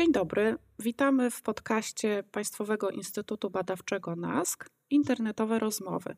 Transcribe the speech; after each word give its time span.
Dzień 0.00 0.12
dobry, 0.12 0.56
witamy 0.78 1.30
w 1.30 1.42
podcaście 1.42 2.24
Państwowego 2.32 2.90
Instytutu 2.90 3.50
Badawczego 3.50 4.16
NASK 4.16 4.70
Internetowe 4.90 5.58
Rozmowy. 5.58 6.16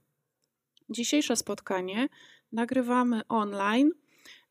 Dzisiejsze 0.91 1.37
spotkanie 1.37 2.09
nagrywamy 2.53 3.21
online 3.29 3.91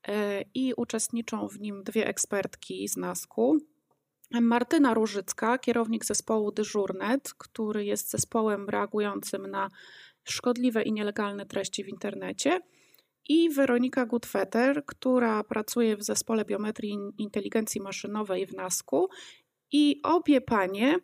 e, 0.07 0.41
i 0.53 0.73
uczestniczą 0.73 1.47
w 1.47 1.59
nim 1.59 1.83
dwie 1.83 2.07
ekspertki 2.07 2.87
z 2.87 2.97
NASKu. 2.97 3.57
Martyna 4.41 4.93
Różycka, 4.93 5.57
kierownik 5.57 6.05
zespołu 6.05 6.51
Dyżurnet, 6.51 7.33
który 7.33 7.85
jest 7.85 8.09
zespołem 8.09 8.69
reagującym 8.69 9.47
na 9.47 9.69
szkodliwe 10.23 10.83
i 10.83 10.93
nielegalne 10.93 11.45
treści 11.45 11.83
w 11.83 11.87
internecie 11.87 12.61
i 13.29 13.49
Weronika 13.49 14.05
Gutweter, 14.05 14.85
która 14.85 15.43
pracuje 15.43 15.97
w 15.97 16.03
zespole 16.03 16.45
biometrii 16.45 16.97
inteligencji 17.17 17.81
maszynowej 17.81 18.45
w 18.45 18.53
NASKu. 18.53 19.09
I 19.71 19.99
obie 20.03 20.41
panie 20.41 20.95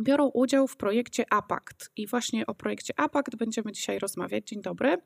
biorą 0.00 0.30
udział 0.34 0.68
w 0.68 0.76
projekcie 0.76 1.24
APACT. 1.32 1.90
I 1.96 2.06
właśnie 2.06 2.46
o 2.46 2.54
projekcie 2.54 2.94
APACT 2.96 3.36
będziemy 3.36 3.72
dzisiaj 3.72 3.98
rozmawiać. 3.98 4.48
Dzień 4.48 4.62
dobry. 4.62 4.96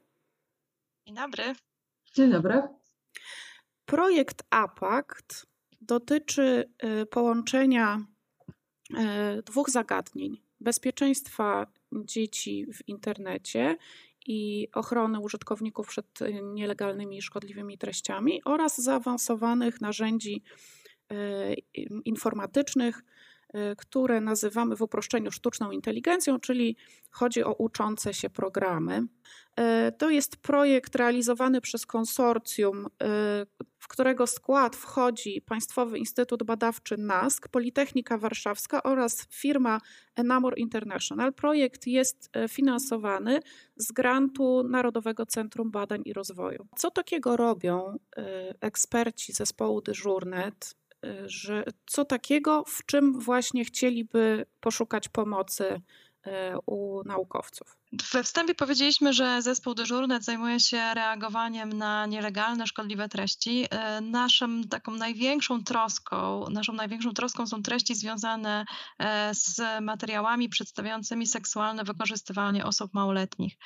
Dzień 1.07 1.17
dobry. 1.17 1.55
Dzień 2.15 2.31
dobry. 2.31 2.63
Projekt 3.85 4.43
APACT 4.51 5.47
dotyczy 5.81 6.71
y, 7.03 7.07
połączenia 7.07 8.07
y, 8.91 9.43
dwóch 9.43 9.71
zagadnień: 9.71 10.43
bezpieczeństwa 10.61 11.67
dzieci 11.93 12.67
w 12.75 12.89
internecie 12.89 13.77
i 14.27 14.69
ochrony 14.75 15.21
użytkowników 15.21 15.89
przed 15.89 16.23
y, 16.23 16.41
nielegalnymi 16.43 17.17
i 17.17 17.23
szkodliwymi 17.23 17.79
treściami 17.79 18.41
oraz 18.45 18.81
zaawansowanych 18.81 19.81
narzędzi 19.81 20.43
y, 21.13 21.57
informatycznych, 22.05 23.03
które 23.79 24.21
nazywamy 24.21 24.77
w 24.77 24.83
uproszczeniu 24.83 25.33
sztuczną 25.33 25.71
inteligencją, 25.71 26.41
czyli 26.41 26.77
chodzi 27.11 27.45
o 27.45 27.53
uczące 27.53 28.15
się 28.15 28.31
programy. 28.31 29.03
To 29.99 30.11
jest 30.11 30.37
projekt 30.37 30.97
realizowany 30.97 31.61
przez 31.61 31.87
konsorcjum, 31.87 32.87
w 33.79 33.89
którego 33.89 34.27
skład 34.27 34.77
wchodzi 34.77 35.43
Państwowy 35.43 35.99
Instytut 35.99 36.43
Badawczy 36.43 36.97
NASK, 36.97 37.49
Politechnika 37.49 38.19
Warszawska 38.19 38.83
oraz 38.83 39.27
firma 39.31 39.81
Enamor 40.17 40.59
International. 40.59 41.33
Projekt 41.33 41.87
jest 41.87 42.31
finansowany 42.49 43.41
z 43.77 43.93
grantu 43.93 44.63
Narodowego 44.69 45.27
Centrum 45.27 45.71
Badań 45.71 46.03
i 46.05 46.13
Rozwoju. 46.13 46.67
Co 46.77 46.91
takiego 46.91 47.37
robią 47.37 47.99
eksperci 48.61 49.33
zespołu 49.33 49.81
Dyżurnet, 49.81 50.77
że 51.27 51.65
co 51.87 52.05
takiego, 52.05 52.65
w 52.67 52.87
czym 52.87 53.21
właśnie 53.21 53.65
chcieliby 53.65 54.47
poszukać 54.61 55.09
pomocy 55.09 55.81
u 56.67 57.03
naukowców? 57.05 57.79
We 58.13 58.23
wstępie 58.23 58.55
powiedzieliśmy, 58.55 59.13
że 59.13 59.43
zespół 59.43 59.75
Dyżurnet 59.75 60.25
zajmuje 60.25 60.61
się 60.61 60.95
reagowaniem 60.95 61.73
na 61.73 62.07
nielegalne, 62.07 62.67
szkodliwe 62.67 63.09
treści. 63.09 63.67
E, 63.71 64.01
naszą 64.01 64.63
taką 64.63 64.93
największą 64.93 65.65
troską, 65.65 66.45
naszą 66.51 66.73
największą 66.73 67.13
troską 67.13 67.47
są 67.47 67.63
treści 67.63 67.95
związane 67.95 68.65
e, 68.99 69.35
z 69.35 69.61
materiałami 69.83 70.49
przedstawiającymi 70.49 71.27
seksualne 71.27 71.85
wykorzystywanie 71.85 72.65
osób 72.65 72.95
małoletnich. 72.95 73.57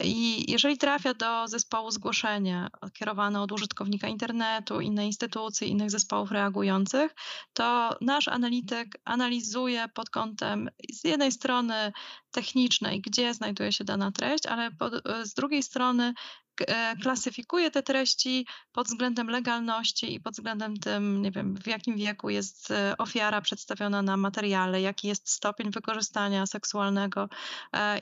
I 0.00 0.50
jeżeli 0.52 0.78
trafia 0.78 1.14
do 1.14 1.48
zespołu 1.48 1.90
zgłoszenie 1.90 2.68
kierowane 2.92 3.40
od 3.40 3.52
użytkownika 3.52 4.08
internetu, 4.08 4.80
innej 4.80 5.06
instytucji, 5.06 5.70
innych 5.70 5.90
zespołów 5.90 6.30
reagujących, 6.30 7.14
to 7.52 7.96
nasz 8.00 8.28
analityk 8.28 8.88
analizuje 9.04 9.88
pod 9.88 10.10
kątem 10.10 10.70
z 10.92 11.04
jednej 11.04 11.32
strony 11.32 11.92
technicznej, 12.34 13.00
gdzie 13.00 13.34
znajduje 13.34 13.72
się 13.72 13.84
dana 13.84 14.12
treść, 14.12 14.46
ale 14.46 14.66
e, 14.66 15.26
z 15.26 15.34
drugiej 15.34 15.62
strony 15.62 16.14
e, 16.60 16.96
klasyfikuje 16.96 17.70
te 17.70 17.82
treści 17.82 18.46
pod 18.72 18.86
względem 18.86 19.28
legalności 19.28 20.14
i 20.14 20.20
pod 20.20 20.34
względem 20.34 20.76
tym, 20.76 21.22
nie 21.22 21.30
wiem, 21.30 21.56
w 21.56 21.66
jakim 21.66 21.96
wieku 21.96 22.30
jest 22.30 22.70
e, 22.70 22.94
ofiara 22.98 23.40
przedstawiona 23.40 24.02
na 24.02 24.16
materiale, 24.16 24.80
jaki 24.80 25.08
jest 25.08 25.30
stopień 25.30 25.70
wykorzystania 25.70 26.46
seksualnego 26.46 27.28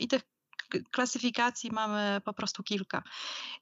i 0.00 0.08
tych 0.08 0.22
klasyfikacji 0.90 1.70
mamy 1.72 2.20
po 2.24 2.32
prostu 2.32 2.62
kilka. 2.62 3.02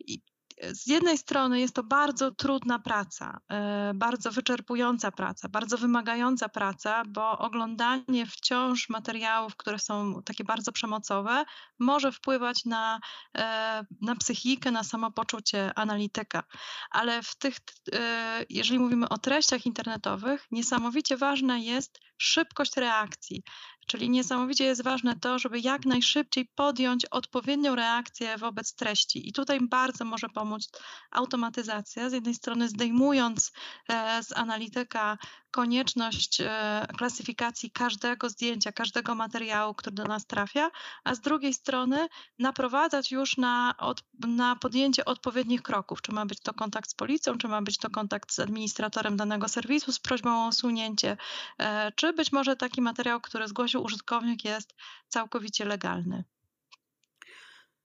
I 0.00 0.22
z 0.62 0.86
jednej 0.86 1.18
strony 1.18 1.60
jest 1.60 1.74
to 1.74 1.82
bardzo 1.82 2.30
trudna 2.30 2.78
praca, 2.78 3.40
e, 3.50 3.92
bardzo 3.94 4.32
wyczerpująca 4.32 5.12
praca, 5.12 5.48
bardzo 5.48 5.78
wymagająca 5.78 6.48
praca, 6.48 7.02
bo 7.08 7.38
oglądanie 7.38 8.26
wciąż 8.26 8.88
materiałów, 8.88 9.56
które 9.56 9.78
są 9.78 10.22
takie 10.22 10.44
bardzo 10.44 10.72
przemocowe, 10.72 11.44
może 11.78 12.12
wpływać 12.12 12.64
na, 12.64 13.00
e, 13.36 13.84
na 14.00 14.16
psychikę, 14.16 14.70
na 14.70 14.84
samopoczucie 14.84 15.72
analityka. 15.74 16.42
Ale 16.90 17.22
w 17.22 17.34
tych, 17.34 17.56
e, 17.92 18.44
jeżeli 18.50 18.78
mówimy 18.78 19.08
o 19.08 19.18
treściach 19.18 19.66
internetowych, 19.66 20.46
niesamowicie 20.50 21.16
ważna 21.16 21.58
jest 21.58 22.00
szybkość 22.18 22.76
reakcji. 22.76 23.42
Czyli 23.90 24.10
niesamowicie 24.10 24.64
jest 24.64 24.82
ważne 24.82 25.16
to, 25.20 25.38
żeby 25.38 25.60
jak 25.60 25.86
najszybciej 25.86 26.48
podjąć 26.54 27.06
odpowiednią 27.06 27.74
reakcję 27.74 28.38
wobec 28.38 28.74
treści. 28.74 29.28
I 29.28 29.32
tutaj 29.32 29.58
bardzo 29.68 30.04
może 30.04 30.28
pomóc 30.28 30.70
automatyzacja, 31.10 32.10
z 32.10 32.12
jednej 32.12 32.34
strony 32.34 32.68
zdejmując 32.68 33.52
e, 33.88 34.22
z 34.22 34.32
analityka 34.36 35.18
konieczność 35.50 36.40
e, 36.40 36.86
klasyfikacji 36.98 37.70
każdego 37.70 38.28
zdjęcia, 38.28 38.72
każdego 38.72 39.14
materiału, 39.14 39.74
który 39.74 39.96
do 39.96 40.04
nas 40.04 40.26
trafia, 40.26 40.70
a 41.04 41.14
z 41.14 41.20
drugiej 41.20 41.54
strony 41.54 42.08
naprowadzać 42.38 43.12
już 43.12 43.36
na, 43.36 43.74
od, 43.78 44.04
na 44.18 44.56
podjęcie 44.56 45.04
odpowiednich 45.04 45.62
kroków. 45.62 46.02
Czy 46.02 46.12
ma 46.12 46.26
być 46.26 46.40
to 46.40 46.54
kontakt 46.54 46.90
z 46.90 46.94
policją, 46.94 47.38
czy 47.38 47.48
ma 47.48 47.62
być 47.62 47.78
to 47.78 47.90
kontakt 47.90 48.32
z 48.32 48.38
administratorem 48.38 49.16
danego 49.16 49.48
serwisu 49.48 49.92
z 49.92 49.98
prośbą 49.98 50.44
o 50.44 50.48
usunięcie, 50.48 51.16
e, 51.58 51.92
czy 51.92 52.12
być 52.12 52.32
może 52.32 52.56
taki 52.56 52.80
materiał, 52.82 53.20
który 53.20 53.48
zgłosił 53.48 53.82
użytkownik 53.82 54.44
jest 54.44 54.74
całkowicie 55.08 55.64
legalny. 55.64 56.24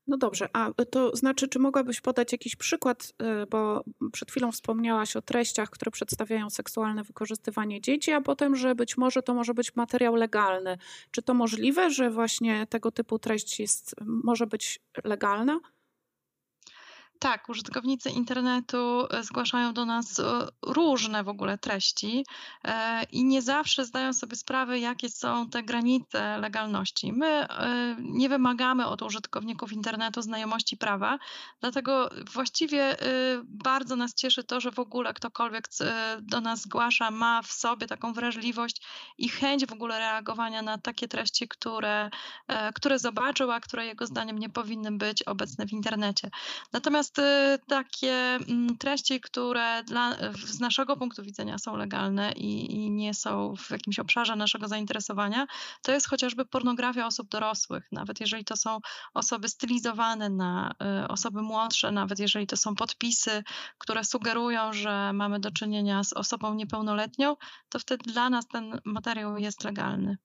No 0.08 0.18
dobrze, 0.18 0.50
a 0.54 0.72
to 0.92 1.16
znaczy, 1.16 1.48
czy 1.48 1.60
mogłabyś 1.60 2.02
podać 2.02 2.32
jakiś 2.32 2.56
przykład, 2.56 3.14
y, 3.44 3.46
bo 3.50 3.84
przed 4.12 4.32
chwilą 4.32 4.52
wspomniałaś 4.52 5.16
o 5.16 5.22
treściach, 5.22 5.70
które 5.70 5.92
przedstawiają 5.92 6.50
seksualne 6.50 7.04
wykorzystywanie 7.04 7.82
dzieci, 7.82 8.12
a 8.12 8.22
potem, 8.22 8.56
że 8.56 8.76
być 8.76 8.98
może 8.98 9.22
to 9.22 9.34
może 9.34 9.54
być 9.54 9.76
materiał 9.76 10.16
legalny. 10.16 10.78
Czy 11.12 11.22
to 11.22 11.34
możliwe, 11.34 11.90
że 11.92 12.10
właśnie 12.10 12.68
tego 12.68 12.92
typu 12.92 13.20
treść 13.20 13.60
jest, 13.60 13.96
może 14.02 14.48
być 14.48 14.80
legalna? 15.04 15.60
Tak, 17.20 17.50
użytkownicy 17.50 18.10
internetu 18.10 19.08
e, 19.12 19.24
zgłaszają 19.24 19.74
do 19.74 19.86
nas 19.86 20.20
e, 20.20 20.48
różne 20.62 21.24
w 21.24 21.30
ogóle 21.30 21.58
treści 21.58 22.26
e, 22.64 23.04
i 23.04 23.26
nie 23.26 23.42
zawsze 23.42 23.86
zdają 23.86 24.14
sobie 24.14 24.36
sprawę, 24.36 24.80
jakie 24.80 25.10
są 25.10 25.50
te 25.50 25.64
granice 25.64 26.38
legalności. 26.38 27.14
My 27.14 27.48
nie 28.00 28.30
wymagamy 28.30 28.86
od 28.88 29.02
użytkowników 29.02 29.74
internetu 29.74 30.22
znajomości 30.22 30.78
prawa, 30.78 31.18
dlatego 31.62 32.10
właściwie 32.34 32.98
bardzo 33.44 33.96
nas 33.96 34.14
cieszy 34.14 34.44
to, 34.44 34.60
że 34.60 34.72
w 34.72 34.80
ogóle 34.80 35.14
ktokolwiek 35.14 35.68
do 36.22 36.42
nas 36.42 36.62
zgłasza, 36.62 37.12
ma 37.12 37.42
w 37.42 37.52
sobie 37.52 37.88
taką 37.88 38.14
wrażliwość 38.14 38.82
i 39.18 39.30
chęć 39.30 39.66
w 39.66 39.74
ogóle 39.74 40.00
reagowania 40.00 40.62
na 40.62 40.78
takie 40.78 41.08
treści, 41.08 41.48
które, 41.48 42.10
które 42.76 43.00
zobaczył, 43.00 43.52
a 43.52 43.60
które 43.60 43.86
jego 43.86 44.08
zdaniem 44.08 44.40
nie 44.40 44.50
powinny 44.50 44.92
być 44.92 45.24
obecne 45.24 45.66
w 45.66 45.72
internecie. 45.72 46.30
Natomiast 46.74 47.15
Y, 47.20 47.60
takie 47.68 48.14
mm, 48.14 48.78
treści, 48.78 49.22
które 49.22 49.84
dla, 49.84 50.16
z 50.46 50.60
naszego 50.60 50.98
punktu 50.98 51.24
widzenia 51.24 51.58
są 51.58 51.78
legalne 51.78 52.32
i, 52.32 52.76
i, 52.76 52.92
nie 52.92 53.14
są 53.14 53.56
w 53.56 53.72
jakimś 53.72 54.00
obszarze 54.00 54.36
naszego 54.36 54.68
zainteresowania, 54.68 55.48
to 55.82 55.92
jest 55.92 56.10
chociażby 56.10 56.46
pornografia 56.46 57.08
osób 57.08 57.30
dorosłych, 57.30 57.92
nawet 57.92 58.20
jeżeli 58.20 58.46
to 58.46 58.58
są 58.58 58.80
osoby 59.14 59.50
stylizowane 59.50 60.30
na 60.30 60.76
y, 61.04 61.08
osoby 61.08 61.42
młodsze, 61.42 61.92
nawet 61.92 62.20
jeżeli 62.20 62.48
to 62.48 62.58
są 62.58 62.76
podpisy, 62.76 63.44
które 63.78 64.04
sugerują, 64.04 64.74
że 64.74 65.14
mamy 65.14 65.40
do 65.40 65.52
czynienia 65.52 66.04
z 66.04 66.14
osobą 66.14 66.54
niepełnoletnią, 66.54 67.36
to 67.70 67.80
wtedy 67.80 68.12
dla 68.12 68.30
nas 68.30 68.48
ten 68.48 68.80
materiał 68.86 69.38
jest 69.38 69.64
legalny. 69.64 70.18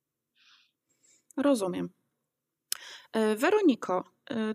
Rozumiem. 1.36 1.88
E, 3.12 3.36
Weroniko, 3.36 4.04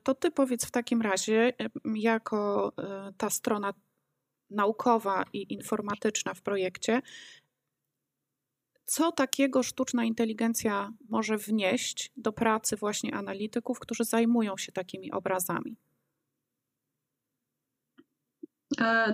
to 0.03 0.13
ty 0.15 0.31
powiedz 0.31 0.65
w 0.65 0.71
takim 0.71 1.01
razie, 1.01 1.53
e, 1.59 1.69
jako 1.95 2.71
ta 3.17 3.29
strona 3.29 3.73
naukowa 4.49 5.23
i 5.33 5.53
informatyczna 5.53 6.33
w 6.33 6.41
projekcie, 6.41 7.01
co 8.85 9.11
takiego 9.11 9.63
sztuczna 9.63 10.03
inteligencja 10.03 10.91
może 11.09 11.37
wnieść 11.37 12.11
do 12.17 12.33
pracy 12.33 12.75
właśnie 12.75 13.15
analityków, 13.15 13.79
którzy 13.79 14.03
zajmują 14.03 14.57
się 14.57 14.71
takimi 14.71 15.11
obrazami? 15.11 15.77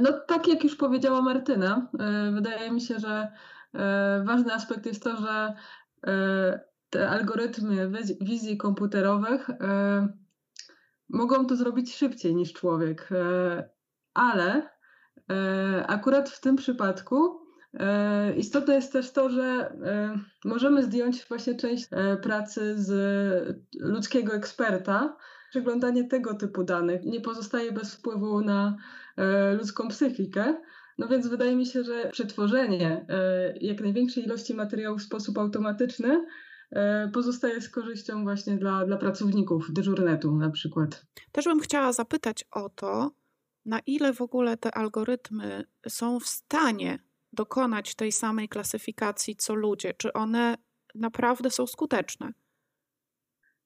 No, 0.01 0.13
tak 0.27 0.47
jak 0.47 0.63
już 0.63 0.75
powiedziała 0.75 1.21
Martyna, 1.21 1.89
wydaje 2.33 2.71
mi 2.71 2.81
się, 2.81 2.99
że 2.99 3.31
ważny 4.25 4.53
aspekt 4.53 4.85
jest 4.85 5.03
to, 5.03 5.17
że 5.17 5.53
te 6.89 7.09
algorytmy 7.09 7.91
wizji 8.21 8.57
komputerowych 8.57 9.49
mogą 11.13 11.45
to 11.45 11.55
zrobić 11.55 11.95
szybciej 11.95 12.35
niż 12.35 12.53
człowiek, 12.53 13.09
ale 14.13 14.69
akurat 15.87 16.29
w 16.29 16.41
tym 16.41 16.55
przypadku 16.55 17.41
E, 17.79 18.33
istotne 18.35 18.75
jest 18.75 18.93
też 18.93 19.11
to, 19.11 19.29
że 19.29 19.43
e, 19.43 20.19
możemy 20.45 20.83
zdjąć 20.83 21.25
właśnie 21.25 21.55
część 21.55 21.87
e, 21.91 22.17
pracy 22.17 22.73
z 22.77 22.91
ludzkiego 23.79 24.33
eksperta. 24.33 25.17
Przeglądanie 25.49 26.07
tego 26.07 26.33
typu 26.33 26.63
danych 26.63 27.05
nie 27.05 27.21
pozostaje 27.21 27.71
bez 27.71 27.95
wpływu 27.95 28.41
na 28.41 28.77
ludzką 29.57 29.87
psychikę. 29.87 30.61
No 30.97 31.07
więc 31.07 31.27
wydaje 31.27 31.55
mi 31.55 31.65
się, 31.65 31.83
że 31.83 32.09
przetworzenie 32.11 33.05
jak 33.61 33.81
największej 33.81 34.23
ilości 34.23 34.53
materiałów 34.53 35.01
w 35.01 35.03
sposób 35.03 35.37
automatyczny 35.37 36.25
pozostaje 37.13 37.61
z 37.61 37.69
korzyścią 37.69 38.23
właśnie 38.23 38.57
dla, 38.57 38.85
dla 38.85 38.97
pracowników 38.97 39.73
dyżurnetu 39.73 40.35
na 40.35 40.49
przykład. 40.49 41.05
Też 41.31 41.45
bym 41.45 41.59
chciała 41.59 41.93
zapytać 41.93 42.45
o 42.51 42.69
to, 42.69 43.11
na 43.65 43.79
ile 43.79 44.13
w 44.13 44.21
ogóle 44.21 44.57
te 44.57 44.71
algorytmy 44.75 45.63
są 45.87 46.19
w 46.19 46.27
stanie 46.27 46.99
dokonać 47.33 47.95
tej 47.95 48.11
samej 48.11 48.49
klasyfikacji 48.49 49.35
co 49.35 49.55
ludzie? 49.55 49.93
Czy 49.93 50.13
one 50.13 50.57
naprawdę 50.95 51.51
są 51.51 51.67
skuteczne? 51.67 52.33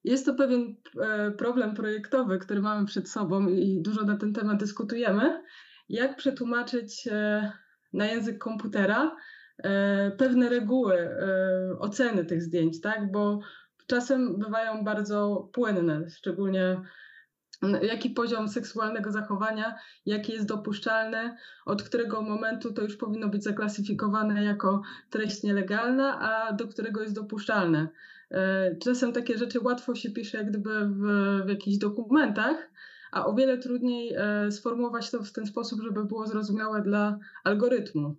Jest 0.03 0.25
to 0.25 0.33
pewien 0.33 0.75
e, 1.01 1.31
problem 1.31 1.75
projektowy, 1.75 2.39
który 2.39 2.61
mamy 2.61 2.85
przed 2.85 3.09
sobą 3.09 3.47
i 3.47 3.81
dużo 3.81 4.03
na 4.03 4.17
ten 4.17 4.33
temat 4.33 4.59
dyskutujemy. 4.59 5.43
Jak 5.89 6.17
przetłumaczyć 6.17 7.07
e, 7.07 7.51
na 7.93 8.05
język 8.05 8.37
komputera 8.37 9.03
e, 9.05 9.15
pewne 10.17 10.49
reguły 10.49 11.09
oceny 11.79 12.25
tych 12.25 12.41
zdjęć, 12.41 12.81
tak? 12.81 13.11
Bo 13.11 13.39
czasem 13.87 14.39
bywają 14.39 14.83
bardzo 14.83 15.49
płynne, 15.53 16.09
szczególnie 16.09 16.81
jaki 17.81 18.09
poziom 18.09 18.49
seksualnego 18.49 19.11
zachowania, 19.11 19.75
jaki 20.05 20.33
jest 20.33 20.45
dopuszczalny, 20.45 21.35
od 21.65 21.83
którego 21.83 22.21
momentu 22.21 22.73
to 22.73 22.81
już 22.81 22.97
powinno 22.97 23.29
być 23.29 23.43
zaklasyfikowane 23.43 24.43
jako 24.43 24.81
treść 25.09 25.43
nielegalna, 25.43 26.19
a 26.19 26.53
do 26.53 26.67
którego 26.67 27.01
jest 27.01 27.15
dopuszczalne. 27.15 27.87
E, 28.31 28.75
czasem 28.75 29.13
takie 29.13 29.37
rzeczy 29.37 29.59
łatwo 29.59 29.95
się 29.95 30.11
pisze 30.11 30.37
jak 30.37 30.49
gdyby 30.49 30.89
w, 30.89 31.01
w 31.45 31.49
jakichś 31.49 31.77
dokumentach, 31.77 32.71
a 33.11 33.25
o 33.25 33.33
wiele 33.33 33.57
trudniej 33.57 34.13
e, 34.17 34.51
sformułować 34.51 35.11
to 35.11 35.23
w 35.23 35.31
ten 35.31 35.45
sposób, 35.45 35.81
żeby 35.81 36.05
było 36.05 36.27
zrozumiałe 36.27 36.81
dla 36.81 37.17
algorytmu. 37.43 38.15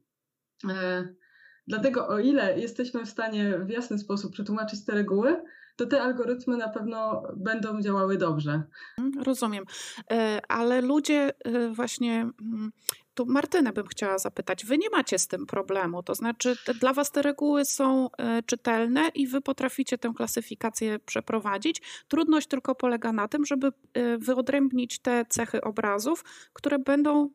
Dlatego 1.67 2.09
o 2.09 2.19
ile 2.19 2.59
jesteśmy 2.59 3.07
w 3.07 3.09
stanie 3.09 3.59
w 3.59 3.71
jasny 3.71 3.99
sposób 3.99 4.33
przetłumaczyć 4.33 4.85
te 4.85 4.93
reguły, 4.93 5.43
to 5.77 5.87
te 5.87 6.03
algorytmy 6.03 6.57
na 6.57 6.69
pewno 6.69 7.23
będą 7.37 7.83
działały 7.83 8.19
dobrze. 8.19 8.63
Mhm, 8.99 9.25
rozumiem. 9.25 9.65
E, 10.11 10.41
ale 10.49 10.81
ludzie 10.81 11.33
e, 11.45 11.69
właśnie 11.69 12.31
mm, 12.41 12.73
tu 13.15 13.27
Martynę 13.27 13.73
bym 13.73 13.87
chciała 13.87 14.19
zapytać. 14.19 14.65
Wy 14.65 14.79
nie 14.79 14.91
macie 14.91 15.19
z 15.19 15.27
tym 15.27 15.47
problemu, 15.47 16.03
to 16.03 16.15
znaczy 16.15 16.57
dla 16.81 16.93
was 16.93 17.11
te 17.11 17.23
reguły 17.23 17.65
są 17.65 18.11
e, 18.19 18.43
czytelne 18.43 19.09
i 19.15 19.27
wy 19.27 19.41
potraficie 19.41 19.99
tę 19.99 20.13
klasyfikację 20.17 20.99
przeprowadzić. 20.99 21.83
Trudność 22.09 22.47
tylko 22.47 22.75
polega 22.75 23.13
na 23.13 23.29
tym, 23.29 23.47
żeby 23.47 23.73
wyodrębnić 24.19 24.99
te 24.99 25.25
cechy 25.29 25.61
obrazów, 25.61 26.25
które 26.53 26.79
będą 26.79 27.31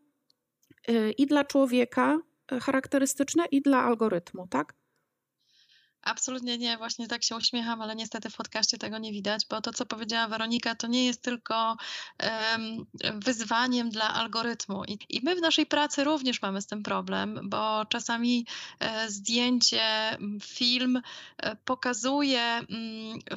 i 1.18 1.26
dla 1.26 1.44
człowieka 1.44 2.20
charakterystyczne, 2.60 3.46
i 3.52 3.62
dla 3.62 3.84
algorytmu, 3.84 4.48
tak? 4.48 4.74
Absolutnie 6.04 6.58
nie, 6.58 6.78
właśnie 6.78 7.08
tak 7.08 7.24
się 7.24 7.36
uśmiecham, 7.36 7.82
ale 7.82 7.96
niestety 7.96 8.30
w 8.30 8.36
podcaście 8.36 8.78
tego 8.78 8.98
nie 8.98 9.12
widać, 9.12 9.46
bo 9.50 9.62
to, 9.62 9.74
co 9.74 9.86
powiedziała 9.86 10.28
Weronika, 10.28 10.76
to 10.76 10.88
nie 10.88 11.06
jest 11.06 11.22
tylko 11.22 11.78
um, 12.24 12.86
wyzwaniem 13.22 13.90
dla 13.90 14.14
algorytmu. 14.14 14.84
I, 14.86 15.00
I, 15.10 15.22
my 15.24 15.36
w 15.36 15.42
naszej 15.42 15.66
pracy 15.66 16.04
również 16.04 16.42
mamy 16.42 16.62
z 16.62 16.68
tym 16.68 16.84
problem, 16.84 17.40
bo 17.44 17.86
czasami 17.86 18.46
e, 18.80 19.10
zdjęcie, 19.12 20.18
film 20.44 21.02
e, 21.38 21.56
pokazuje 21.56 22.42
m, 22.42 22.68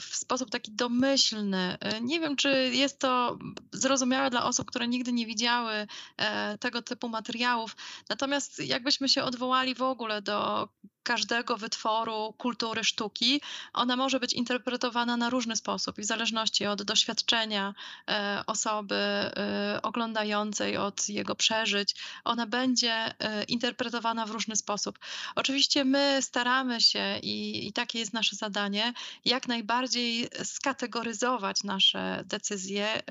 w 0.01 0.17
sposób 0.17 0.51
taki 0.51 0.73
domyślny. 0.73 1.77
E, 1.81 2.01
nie 2.01 2.21
wiem, 2.21 2.37
czy 2.37 2.71
jest 2.73 2.99
to 2.99 3.39
zrozumiałe 3.73 4.31
dla 4.31 4.45
osób, 4.45 4.71
które 4.71 4.89
nigdy 4.89 5.13
nie 5.13 5.27
widziały 5.27 5.87
e, 6.17 6.59
tego 6.59 6.83
typu 6.83 7.09
materiałów. 7.09 7.77
Natomiast 8.09 8.59
jakbyśmy 8.59 9.09
się 9.09 9.23
odwołali 9.23 9.75
w 9.75 9.83
ogóle 9.83 10.23
do 10.23 10.69
każdego 11.05 11.57
wytworu 11.57 12.35
kultury 12.39 12.85
sztuki, 12.85 13.41
ona 13.73 13.97
może 13.97 14.21
być 14.21 14.33
interpretowana 14.33 15.17
na 15.17 15.31
różny 15.31 15.57
sposób 15.57 15.99
i 15.99 16.03
w 16.03 16.05
zależności 16.05 16.67
od 16.67 16.83
doświadczenia 16.83 17.75
e, 18.09 18.43
osoby 18.47 18.95
e, 18.95 19.81
oglądającej, 19.83 20.77
od 20.77 21.09
jego 21.09 21.35
przeżyć, 21.35 21.95
ona 22.25 22.47
będzie 22.47 22.93
e, 22.93 23.45
interpretowana 23.45 24.27
w 24.27 24.31
różny 24.31 24.57
sposób. 24.57 24.99
Oczywiście 25.35 25.85
my 25.85 26.19
staramy 26.23 26.81
się 26.81 27.19
i, 27.23 27.67
i 27.69 27.73
takie 27.73 27.99
jest 27.99 28.13
nasze 28.13 28.37
zadanie, 28.37 28.93
jak 29.25 29.49
najbardziej 29.49 30.29
skategoryzować 30.45 31.63
nasze 31.63 32.23
decyzje 32.27 33.03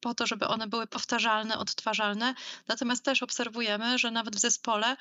po 0.00 0.14
to, 0.14 0.26
żeby 0.26 0.46
one 0.46 0.66
były 0.66 0.86
powtarzalne, 0.86 1.58
odtwarzalne. 1.58 2.34
Natomiast 2.68 3.04
też 3.04 3.22
obserwujemy, 3.22 3.98
że 3.98 4.10
nawet 4.10 4.36
w 4.36 4.38
zespole 4.38 4.96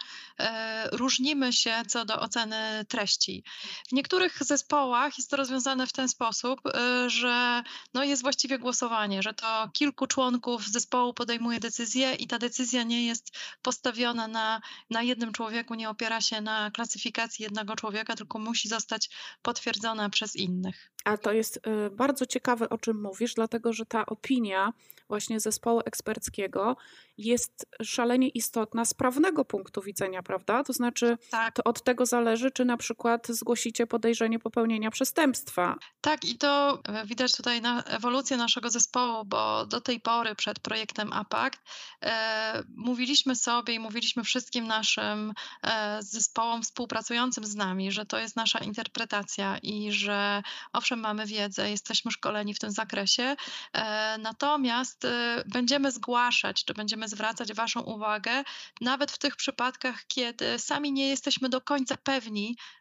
różnimy 0.91 1.53
się 1.53 1.83
co 1.87 2.05
do 2.05 2.19
oceny 2.19 2.34
oceny 2.35 2.85
treści. 2.87 3.43
W 3.89 3.91
niektórych 3.91 4.43
zespołach 4.43 5.17
jest 5.17 5.29
to 5.29 5.37
rozwiązane 5.37 5.87
w 5.87 5.93
ten 5.93 6.09
sposób, 6.09 6.59
y, 6.65 7.09
że 7.09 7.63
no 7.93 8.03
jest 8.03 8.21
właściwie 8.21 8.59
głosowanie, 8.59 9.21
że 9.23 9.33
to 9.33 9.69
kilku 9.73 10.07
członków 10.07 10.67
zespołu 10.67 11.13
podejmuje 11.13 11.59
decyzję 11.59 12.13
i 12.13 12.27
ta 12.27 12.39
decyzja 12.39 12.83
nie 12.83 13.07
jest 13.07 13.37
postawiona 13.61 14.27
na, 14.27 14.61
na 14.89 15.01
jednym 15.01 15.31
człowieku, 15.33 15.75
nie 15.75 15.89
opiera 15.89 16.21
się 16.21 16.41
na 16.41 16.71
klasyfikacji 16.71 17.43
jednego 17.43 17.75
człowieka, 17.75 18.15
tylko 18.15 18.39
musi 18.39 18.67
zostać 18.69 19.09
potwierdzona 19.41 20.09
przez 20.09 20.35
innych. 20.35 20.91
A 21.05 21.17
to 21.17 21.31
jest 21.31 21.57
y, 21.57 21.89
bardzo 21.89 22.25
ciekawe, 22.25 22.69
o 22.69 22.77
czym 22.77 23.01
mówisz, 23.01 23.33
dlatego 23.33 23.73
że 23.73 23.85
ta 23.85 24.05
opinia 24.05 24.73
właśnie 25.07 25.39
zespołu 25.39 25.81
eksperckiego 25.85 26.77
jest 27.17 27.67
szalenie 27.83 28.29
istotna 28.29 28.85
z 28.85 28.93
prawnego 28.93 29.45
punktu 29.45 29.81
widzenia, 29.81 30.23
prawda? 30.23 30.63
To 30.63 30.73
znaczy, 30.73 31.17
tak. 31.31 31.53
to 31.53 31.63
od 31.63 31.83
tego 31.83 32.05
zależy, 32.05 32.24
czy 32.53 32.65
na 32.65 32.77
przykład 32.77 33.27
zgłosicie 33.27 33.87
podejrzenie 33.87 34.39
popełnienia 34.39 34.91
przestępstwa. 34.91 35.75
Tak, 36.01 36.25
i 36.25 36.37
to 36.37 36.79
e, 36.83 37.05
widać 37.05 37.35
tutaj 37.35 37.61
na 37.61 37.83
ewolucję 37.83 38.37
naszego 38.37 38.69
zespołu, 38.69 39.25
bo 39.25 39.65
do 39.65 39.81
tej 39.81 39.99
pory 39.99 40.35
przed 40.35 40.59
projektem 40.59 41.13
APACT 41.13 41.61
e, 42.01 42.63
mówiliśmy 42.77 43.35
sobie 43.35 43.73
i 43.73 43.79
mówiliśmy 43.79 44.23
wszystkim 44.23 44.67
naszym 44.67 45.33
e, 45.63 45.97
zespołom 46.03 46.63
współpracującym 46.63 47.45
z 47.45 47.55
nami, 47.55 47.91
że 47.91 48.05
to 48.05 48.19
jest 48.19 48.35
nasza 48.35 48.59
interpretacja 48.59 49.57
i 49.57 49.91
że 49.91 50.43
owszem, 50.73 50.99
mamy 50.99 51.25
wiedzę, 51.25 51.69
jesteśmy 51.71 52.11
szkoleni 52.11 52.53
w 52.53 52.59
tym 52.59 52.71
zakresie, 52.71 53.35
e, 53.73 54.17
natomiast 54.17 55.05
e, 55.05 55.43
będziemy 55.47 55.91
zgłaszać, 55.91 56.65
czy 56.65 56.73
będziemy 56.73 57.07
zwracać 57.07 57.53
Waszą 57.53 57.81
uwagę, 57.81 58.43
nawet 58.81 59.11
w 59.11 59.17
tych 59.17 59.35
przypadkach, 59.35 60.03
kiedy 60.07 60.59
sami 60.59 60.91
nie 60.91 61.09
jesteśmy 61.09 61.49
do 61.49 61.61
końca 61.61 61.97
pewni, 61.97 62.14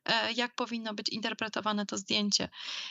e, 0.05 0.33
jak 0.33 0.55
powinno 0.55 0.95
być 0.95 1.09
interpretowane 1.09 1.87
to 1.87 1.99
zdjęcie. 1.99 2.49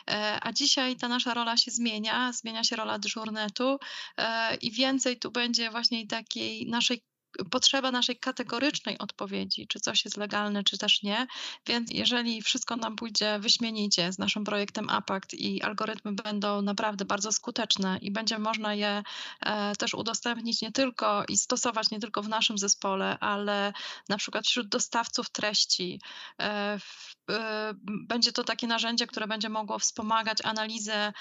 E, 0.10 0.40
a 0.42 0.54
dzisiaj 0.54 0.96
ta 0.96 1.08
nasza 1.08 1.34
rola 1.34 1.58
się 1.58 1.72
zmienia, 1.72 2.34
zmienia 2.34 2.64
się 2.64 2.76
rola 2.76 3.00
dyżurnetu 3.00 3.78
e, 4.18 4.56
i 4.56 4.72
więcej 4.72 5.20
tu 5.20 5.32
będzie 5.32 5.72
właśnie 5.72 6.08
takiej 6.08 6.66
naszej 6.66 7.04
potrzeba 7.52 7.92
naszej 7.92 8.18
kategorycznej 8.20 8.98
odpowiedzi, 8.98 9.68
czy 9.68 9.80
coś 9.80 10.06
jest 10.06 10.18
legalne, 10.18 10.64
czy 10.64 10.78
też 10.78 11.04
nie. 11.04 11.28
Więc 11.68 11.92
jeżeli 11.92 12.42
wszystko 12.42 12.76
nam 12.76 12.96
pójdzie 12.96 13.40
wyśmienicie 13.40 14.12
z 14.12 14.18
naszym 14.18 14.44
projektem 14.44 14.90
APACT 14.90 15.34
i 15.34 15.62
algorytmy 15.62 16.12
będą 16.12 16.62
naprawdę 16.62 17.06
bardzo 17.06 17.32
skuteczne 17.32 17.98
i 18.02 18.12
będzie 18.12 18.40
można 18.40 18.74
je 18.74 19.04
e, 19.40 19.76
też 19.76 19.94
udostępnić 19.94 20.62
nie 20.62 20.72
tylko 20.72 21.24
i 21.30 21.38
stosować 21.38 21.92
nie 21.92 22.00
tylko 22.00 22.22
w 22.22 22.30
naszym 22.30 22.58
zespole, 22.58 23.20
ale 23.20 23.74
na 24.10 24.18
przykład 24.18 24.48
wśród 24.48 24.68
dostawców 24.68 25.30
treści, 25.30 26.00
e, 26.40 26.80
będzie 27.84 28.32
to 28.32 28.44
takie 28.44 28.68
narzędzie, 28.68 29.08
które 29.08 29.28
będzie 29.28 29.50
mogło 29.50 29.80
wspomagać 29.80 30.38
analizę 30.44 31.14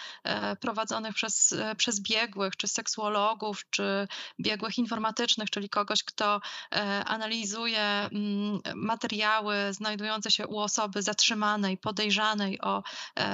prowadzonych 0.61 1.15
przez, 1.15 1.55
przez 1.77 2.01
biegłych, 2.01 2.57
czy 2.57 2.69
seksuologów, 2.69 3.65
czy 3.71 4.09
biegłych 4.41 4.79
informatycznych, 4.79 5.51
czyli 5.51 5.69
kogoś, 5.69 6.03
kto 6.05 6.41
analizuje 7.07 7.81
mm, 7.81 8.61
materiały 8.75 9.55
znajdujące 9.71 10.31
się 10.31 10.47
u 10.47 10.59
osoby 10.59 11.03
zatrzymanej, 11.03 11.79
podejrzanej 11.79 12.61
o 12.61 12.83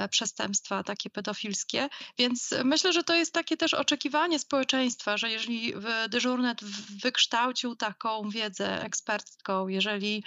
przestępstwa 0.09 0.83
takie 0.83 1.09
pedofilskie. 1.09 1.89
Więc 2.17 2.53
myślę, 2.63 2.93
że 2.93 3.03
to 3.03 3.15
jest 3.15 3.33
takie 3.33 3.57
też 3.57 3.73
oczekiwanie 3.73 4.39
społeczeństwa, 4.39 5.17
że 5.17 5.29
jeżeli 5.29 5.73
dyżurnet 6.09 6.63
wykształcił 7.03 7.75
taką 7.75 8.29
wiedzę 8.29 8.83
ekspercką, 8.83 9.67
jeżeli 9.67 10.23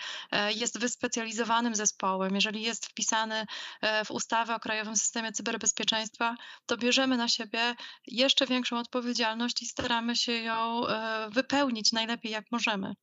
jest 0.55 0.79
wyspecjalizowanym 0.79 1.75
zespołem, 1.75 2.32
jeżeli 2.35 2.63
jest 2.63 2.87
wpisany 2.87 3.47
e, 3.81 4.05
w 4.05 4.11
ustawę 4.11 4.55
o 4.55 4.61
Krajowym 4.61 4.97
Systemie 4.97 5.33
Cyberbezpieczeństwa, 5.33 6.37
to 6.67 6.77
bierzemy 6.77 7.17
na 7.17 7.29
siebie 7.29 7.75
jeszcze 8.07 8.47
większą 8.47 8.79
odpowiedzialność 8.79 9.63
i 9.63 9.67
staramy 9.67 10.17
się 10.17 10.33
ją 10.33 10.87
e, 10.87 11.29
wypełnić 11.31 11.93
najlepiej 11.93 12.33
jak 12.33 12.45
możemy. 12.53 12.95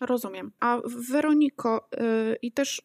Rozumiem. 0.00 0.52
A 0.60 0.78
Weroniko, 1.10 1.88
y, 2.00 2.36
i 2.42 2.52
też 2.52 2.82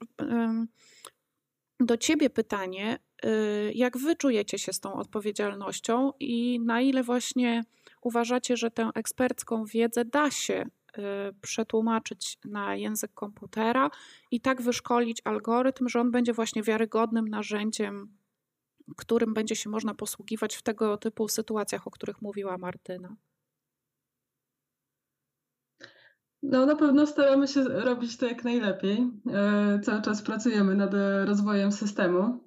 do 1.79 1.97
ciebie 1.97 2.29
pytanie, 2.29 2.99
y, 3.25 3.71
jak 3.75 3.97
wy 3.97 4.15
czujecie 4.15 4.59
się 4.59 4.73
z 4.73 4.79
tą 4.79 4.93
odpowiedzialnością 4.93 6.11
i 6.19 6.59
na 6.59 6.81
ile 6.81 7.03
właśnie 7.03 7.63
uważacie, 8.01 8.57
że 8.57 8.71
tę 8.71 8.89
ekspercką 8.95 9.65
wiedzę 9.65 10.05
da 10.05 10.31
się 10.31 10.65
przetłumaczyć 11.41 12.37
na 12.45 12.75
język 12.75 13.13
komputera 13.13 13.89
i 14.31 14.41
tak 14.41 14.61
wyszkolić 14.61 15.21
algorytm, 15.23 15.89
że 15.89 15.99
on 15.99 16.11
będzie 16.11 16.33
właśnie 16.33 16.63
wiarygodnym 16.63 17.27
narzędziem, 17.27 18.17
którym 18.97 19.33
będzie 19.33 19.55
się 19.55 19.69
można 19.69 19.93
posługiwać 19.93 20.55
w 20.55 20.61
tego 20.61 20.97
typu 20.97 21.27
sytuacjach, 21.27 21.87
o 21.87 21.91
których 21.91 22.21
mówiła 22.21 22.57
Martyna. 22.57 23.15
No, 26.43 26.65
na 26.65 26.75
pewno 26.75 27.07
staramy 27.07 27.47
się 27.47 27.63
robić 27.63 28.17
to 28.17 28.25
jak 28.25 28.43
najlepiej. 28.43 29.11
E, 29.33 29.79
cały 29.79 30.01
czas 30.01 30.21
pracujemy 30.21 30.75
nad 30.75 30.91
rozwojem 31.25 31.71
systemu. 31.71 32.43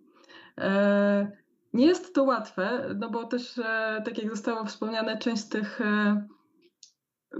E, 0.59 1.33
nie 1.73 1.87
jest 1.87 2.15
to 2.15 2.23
łatwe, 2.25 2.95
no 3.01 3.11
bo 3.11 3.25
też, 3.25 3.59
e, 3.59 4.03
tak 4.05 4.19
jak 4.19 4.31
zostało 4.31 4.65
wspomniane, 4.65 5.19
część 5.19 5.49
tych 5.49 5.81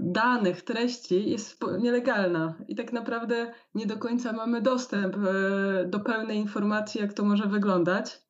danych, 0.01 0.61
treści 0.61 1.29
jest 1.29 1.59
nielegalna 1.79 2.55
i 2.67 2.75
tak 2.75 2.93
naprawdę 2.93 3.51
nie 3.75 3.85
do 3.85 3.97
końca 3.97 4.33
mamy 4.33 4.61
dostęp 4.61 5.15
e, 5.15 5.85
do 5.85 5.99
pełnej 5.99 6.37
informacji, 6.37 7.01
jak 7.01 7.13
to 7.13 7.23
może 7.23 7.47
wyglądać. 7.47 8.21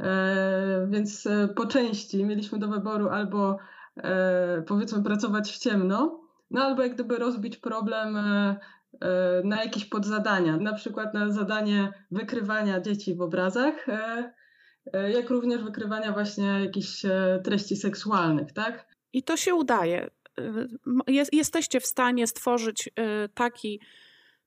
E, 0.00 0.86
więc 0.90 1.26
e, 1.26 1.48
po 1.48 1.66
części 1.66 2.24
mieliśmy 2.24 2.58
do 2.58 2.68
wyboru 2.68 3.08
albo 3.08 3.58
powiedzmy 4.66 5.02
pracować 5.02 5.52
w 5.52 5.58
ciemno, 5.58 6.20
no 6.50 6.62
albo 6.62 6.82
jak 6.82 6.94
gdyby 6.94 7.18
rozbić 7.18 7.56
problem 7.56 8.18
na 9.44 9.62
jakieś 9.64 9.84
podzadania, 9.84 10.56
na 10.56 10.72
przykład 10.72 11.14
na 11.14 11.32
zadanie 11.32 11.92
wykrywania 12.10 12.80
dzieci 12.80 13.14
w 13.14 13.20
obrazach, 13.20 13.86
jak 15.14 15.30
również 15.30 15.64
wykrywania 15.64 16.12
właśnie 16.12 16.44
jakichś 16.44 17.02
treści 17.44 17.76
seksualnych, 17.76 18.52
tak? 18.52 18.86
I 19.12 19.22
to 19.22 19.36
się 19.36 19.54
udaje 19.54 20.10
jest, 21.06 21.34
jesteście 21.34 21.80
w 21.80 21.86
stanie 21.86 22.26
stworzyć 22.26 22.88
y, 22.88 22.92
taki, 23.34 23.80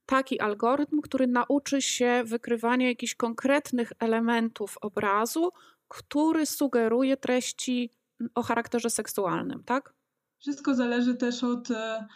taki 0.06 0.40
algorytm, 0.40 1.02
który 1.02 1.28
nauczy 1.28 1.82
się 1.82 2.24
wykrywania 2.26 2.88
jakichś 2.88 3.16
konkretnych 3.16 3.92
elementów 4.00 4.78
obrazu, 4.82 5.52
który 5.88 6.46
sugeruje 6.46 7.18
treści 7.18 7.90
o 8.36 8.44
charakterze 8.44 8.90
seksualnym, 8.90 9.64
tak? 9.64 9.94
Wszystko 10.40 10.76
zależy 10.76 11.16
też 11.16 11.44
od 11.44 11.72
e, 11.72 12.08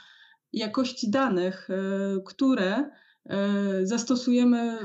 jakości 0.53 1.11
danych, 1.11 1.69
e, 1.69 1.75
które 2.25 2.75
e, 2.75 2.89
zastosujemy 3.83 4.77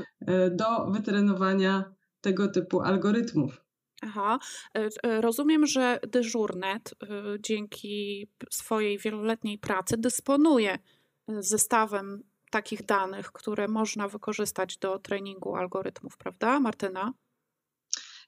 do 0.51 0.91
wytrenowania 0.91 1.93
tego 2.21 2.47
typu 2.47 2.81
algorytmów. 2.81 3.62
Aha, 4.03 4.39
e, 4.77 4.89
e, 5.03 5.21
rozumiem, 5.21 5.65
że 5.65 5.99
dyżurnet 6.07 6.93
e, 6.93 7.05
dzięki 7.39 8.27
swojej 8.51 8.97
wieloletniej 8.97 9.57
pracy 9.57 9.97
dysponuje 9.97 10.79
zestawem 11.27 12.23
takich 12.51 12.85
danych, 12.85 13.31
które 13.31 13.67
można 13.67 14.07
wykorzystać 14.07 14.77
do 14.77 14.99
treningu 14.99 15.55
algorytmów, 15.55 16.17
prawda, 16.17 16.59
Martyna? 16.59 17.13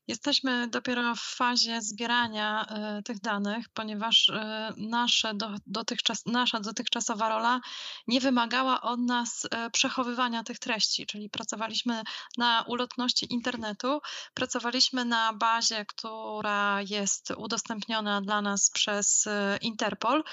Jesteśmy 0.08 0.68
dopiero 0.68 1.16
w 1.16 1.22
fazie 1.22 1.82
zbierania 1.82 2.66
y, 3.00 3.04
tych 3.04 3.20
danych, 3.20 3.70
ponieważ 3.70 4.30
y, 4.30 4.34
nasze 4.78 5.34
dotychczas, 5.68 6.26
nasza 6.26 6.60
dotychczasowa 6.60 7.30
rola 7.30 7.62
nie 8.08 8.22
wymagała 8.22 8.82
od 8.82 9.00
nas 9.00 9.46
y, 9.46 9.50
przechowywania 9.72 10.44
tych 10.44 10.60
treści, 10.60 11.06
czyli 11.06 11.30
pracowaliśmy 11.30 12.04
na 12.38 12.62
ulotności 12.68 13.34
internetu, 13.34 14.02
pracowaliśmy 14.34 15.06
na 15.06 15.34
bazie, 15.34 15.86
która 15.86 16.82
jest 16.82 17.32
udostępniona 17.38 18.22
dla 18.22 18.42
nas 18.42 18.70
przez 18.70 19.28
Interpol 19.62 20.24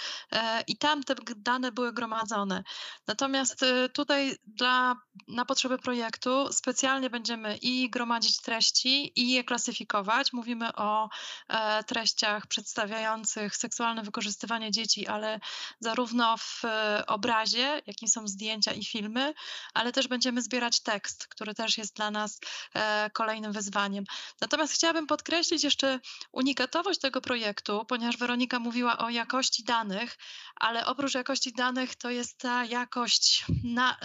i 0.67 0.77
tam 0.77 1.03
te 1.03 1.15
dane 1.37 1.73
były 1.73 1.93
gromadzone. 1.93 2.65
Natomiast 3.07 3.65
tutaj 3.93 4.37
dla, 4.47 4.97
na 5.29 5.45
potrzeby 5.45 5.79
projektu 5.79 6.53
specjalnie 6.53 7.11
będziemy 7.11 7.57
i 7.57 7.91
gromadzić 7.91 8.41
treści, 8.41 9.21
i 9.21 9.31
je 9.33 9.45
klasyfikować 9.45 9.62
klasyfikować. 9.63 10.33
Mówimy 10.33 10.75
o 10.75 11.09
e, 11.49 11.85
treściach 11.85 12.47
przedstawiających 12.47 13.57
seksualne 13.57 14.03
wykorzystywanie 14.03 14.71
dzieci, 14.71 15.07
ale 15.07 15.41
zarówno 15.81 16.37
w 16.37 16.65
e, 16.65 17.05
obrazie, 17.07 17.83
jakim 17.87 18.09
są 18.09 18.29
zdjęcia 18.29 18.73
i 18.73 18.85
filmy, 18.85 19.35
ale 19.75 19.93
też 19.93 20.09
będziemy 20.09 20.43
zbierać 20.43 20.81
tekst, 20.81 21.27
który 21.27 21.55
też 21.55 21.79
jest 21.79 21.97
dla 21.97 22.11
nas 22.11 22.41
e, 22.75 23.11
kolejnym 23.13 23.53
wyzwaniem. 23.53 24.05
Natomiast 24.41 24.73
chciałabym 24.73 25.07
podkreślić 25.07 25.65
jeszcze 25.65 26.01
unikatowość 26.33 27.01
tego 27.01 27.21
projektu, 27.21 27.85
ponieważ 27.89 28.17
Weronika 28.17 28.59
mówiła 28.59 28.99
o 28.99 29.11
jakości 29.11 29.65
danych, 29.65 30.19
ale 30.57 30.87
oprócz 30.87 31.15
jakości 31.15 31.53
danych 31.53 31.95
to 31.95 32.11
jest 32.11 32.39
ta 32.39 32.65
jakość 32.65 33.45
na, 33.65 33.97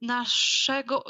naszego, 0.00 1.04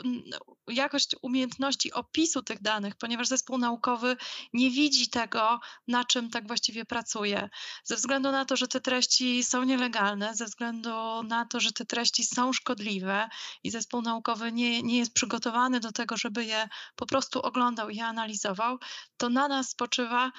jakość 0.69 1.17
umiejętności 1.23 1.93
opisu 1.93 2.43
tych 2.43 2.63
danych, 2.63 2.97
ponieważ 2.97 3.29
zespół 3.29 3.59
naukowy 3.59 4.17
nie 4.53 4.71
widzi 4.71 5.11
tego, 5.11 5.61
na 5.89 6.05
czym 6.05 6.31
tak 6.31 6.47
właściwie 6.47 6.85
pracuje. 6.85 7.49
Ze 7.85 7.97
względu 7.97 8.33
na 8.33 8.45
to, 8.45 8.57
że 8.57 8.69
te 8.69 8.81
treści 8.81 9.45
są 9.45 9.63
nielegalne, 9.63 10.35
ze 10.35 10.45
względu 10.45 11.23
na 11.23 11.47
to, 11.47 11.61
że 11.61 11.73
te 11.73 11.85
treści 11.85 12.25
są 12.25 12.53
szkodliwe 12.53 13.29
i 13.65 13.71
zespół 13.71 14.03
naukowy 14.03 14.53
nie, 14.53 14.83
nie 14.83 14.99
jest 14.99 15.15
przygotowany 15.15 15.81
do 15.81 15.93
tego, 15.93 16.17
żeby 16.17 16.45
je 16.45 16.69
po 16.97 17.07
prostu 17.07 17.43
oglądał 17.43 17.91
i 17.91 18.01
analizował, 18.01 18.79
to 19.17 19.29
na 19.29 19.49
nas 19.49 19.69
spoczywa 19.69 20.31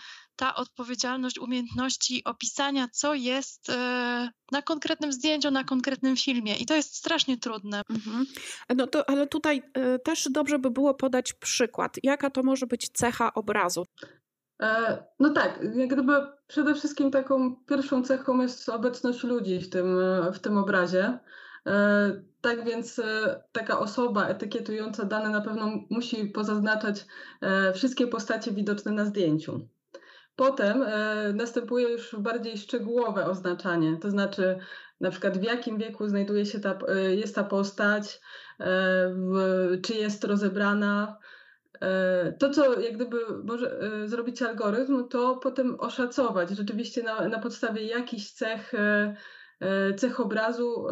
ta 0.42 0.56
odpowiedzialność 0.56 1.40
umiejętności 1.40 2.24
opisania, 2.24 2.88
co 2.92 3.14
jest 3.14 3.70
e, 3.70 4.30
na 4.52 4.62
konkretnym 4.62 5.12
zdjęciu, 5.12 5.52
na 5.52 5.64
konkretnym 5.64 6.18
filmie. 6.18 6.56
I 6.58 6.66
to 6.66 6.76
jest 6.76 6.96
strasznie 6.96 7.38
trudne. 7.38 7.82
Mhm. 7.90 8.26
No 8.76 8.88
to, 8.88 9.10
ale 9.10 9.28
tutaj 9.28 9.64
e, 9.74 10.00
też 10.00 10.30
dobrze 10.32 10.60
by 10.60 10.72
było 10.72 10.94
podać 10.94 11.34
przykład. 11.34 11.98
Jaka 12.04 12.30
to 12.30 12.44
może 12.44 12.68
być 12.68 12.90
cecha 12.90 13.34
obrazu? 13.34 13.86
E, 14.62 15.04
no 15.20 15.30
tak, 15.30 15.60
jak 15.76 15.90
gdyby 15.90 16.14
przede 16.48 16.76
wszystkim 16.76 17.12
taką 17.12 17.56
pierwszą 17.56 18.04
cechą 18.04 18.42
jest 18.42 18.70
obecność 18.70 19.24
ludzi 19.24 19.60
w 19.60 19.70
tym, 19.70 19.98
w 20.34 20.40
tym 20.40 20.58
obrazie. 20.58 21.20
Tak 22.42 22.66
więc 22.66 23.02
taka 23.52 23.80
osoba 23.80 24.28
etykietująca 24.28 25.06
dane 25.06 25.30
na 25.30 25.42
pewno 25.42 25.72
musi 25.90 26.26
pozaznaczać 26.26 27.06
wszystkie 27.76 28.08
postacie 28.08 28.52
widoczne 28.52 28.92
na 28.92 29.06
zdjęciu. 29.06 29.68
Potem 30.36 30.84
e, 30.84 31.34
następuje 31.34 31.90
już 31.90 32.16
bardziej 32.16 32.58
szczegółowe 32.58 33.26
oznaczanie, 33.26 33.98
to 34.02 34.12
znaczy 34.12 34.60
na 35.00 35.12
przykład 35.12 35.38
w 35.38 35.44
jakim 35.44 35.78
wieku 35.78 36.08
znajduje 36.08 36.46
się 36.46 36.60
ta, 36.60 36.78
e, 36.88 37.16
jest 37.16 37.36
ta 37.36 37.44
postać, 37.44 38.22
e, 38.60 39.16
czy 39.84 39.94
jest 39.94 40.24
rozebrana. 40.24 41.18
To, 42.40 42.50
co 42.50 42.80
jak 42.80 42.96
gdyby 42.96 43.18
może 43.44 43.80
zrobić 44.06 44.42
algorytm, 44.42 45.08
to 45.08 45.36
potem 45.36 45.80
oszacować 45.80 46.50
rzeczywiście 46.50 47.04
na, 47.04 47.28
na 47.28 47.40
podstawie 47.40 47.84
jakichś 47.84 48.32
cech, 48.32 48.72
cech 49.98 50.20
obrazu, 50.20 50.88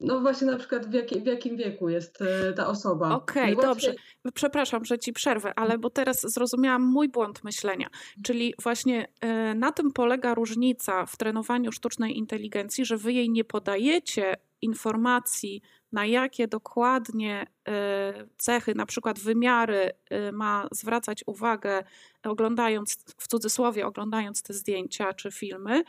no 0.00 0.20
właśnie 0.20 0.46
na 0.46 0.56
przykład 0.56 0.86
w, 0.86 0.92
jakie, 0.92 1.20
w 1.20 1.26
jakim 1.26 1.56
wieku 1.56 1.88
jest 1.88 2.22
e, 2.22 2.52
ta 2.52 2.66
osoba. 2.66 3.14
Okej, 3.14 3.54
okay, 3.56 3.66
dobrze. 3.66 3.94
Przepraszam, 4.34 4.84
że 4.84 4.98
ci 4.98 5.12
przerwę, 5.12 5.52
ale 5.56 5.78
bo 5.78 5.90
teraz 5.90 6.20
zrozumiałam 6.20 6.82
mój 6.82 7.08
błąd 7.08 7.44
myślenia. 7.44 7.88
Czyli 8.24 8.54
właśnie 8.62 9.08
e, 9.20 9.54
na 9.54 9.72
tym 9.72 9.92
polega 9.92 10.34
różnica 10.34 11.06
w 11.06 11.16
trenowaniu 11.16 11.72
sztucznej 11.72 12.18
inteligencji, 12.18 12.84
że 12.84 12.96
wy 12.96 13.12
jej 13.12 13.30
nie 13.30 13.44
podajecie 13.44 14.36
informacji, 14.62 15.62
na 15.92 16.06
jakie 16.06 16.48
dokładnie 16.48 17.46
e, 17.68 18.26
cechy, 18.36 18.74
na 18.74 18.86
przykład 18.86 19.18
wymiary 19.18 19.90
ma 20.32 20.68
zwracać 20.72 21.22
uwagę, 21.26 21.84
oglądając, 22.22 23.04
w 23.18 23.28
cudzysłowie, 23.28 23.86
oglądając 23.86 24.42
te 24.42 24.54
zdjęcia 24.54 25.12
czy 25.12 25.30
filmy, 25.30 25.82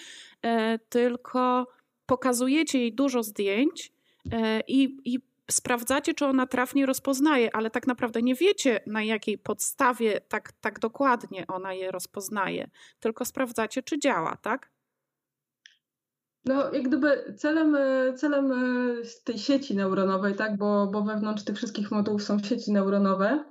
tylko 0.89 1.67
pokazujecie 2.05 2.79
jej 2.79 2.93
dużo 2.93 3.23
zdjęć 3.23 3.94
i, 4.67 4.97
i 5.05 5.19
sprawdzacie, 5.51 6.13
czy 6.13 6.25
ona 6.25 6.47
trafnie 6.47 6.85
rozpoznaje, 6.85 7.55
ale 7.55 7.69
tak 7.69 7.87
naprawdę 7.87 8.21
nie 8.21 8.35
wiecie, 8.35 8.79
na 8.87 9.03
jakiej 9.03 9.37
podstawie 9.37 10.21
tak, 10.21 10.51
tak 10.61 10.79
dokładnie 10.79 11.47
ona 11.47 11.73
je 11.73 11.91
rozpoznaje, 11.91 12.69
tylko 12.99 13.25
sprawdzacie, 13.25 13.83
czy 13.83 13.99
działa, 13.99 14.37
tak? 14.41 14.69
No, 16.45 16.73
jak 16.73 16.83
gdyby 16.83 17.33
celem, 17.37 17.75
e, 17.75 18.13
celem 18.13 18.51
e, 18.51 18.55
tej 19.23 19.37
sieci 19.37 19.75
neuronowej, 19.75 20.35
tak, 20.35 20.57
bo, 20.57 20.87
bo 20.87 21.01
wewnątrz 21.01 21.43
tych 21.43 21.55
wszystkich 21.55 21.91
modułów 21.91 22.23
są 22.23 22.39
sieci 22.39 22.71
neuronowe, 22.71 23.43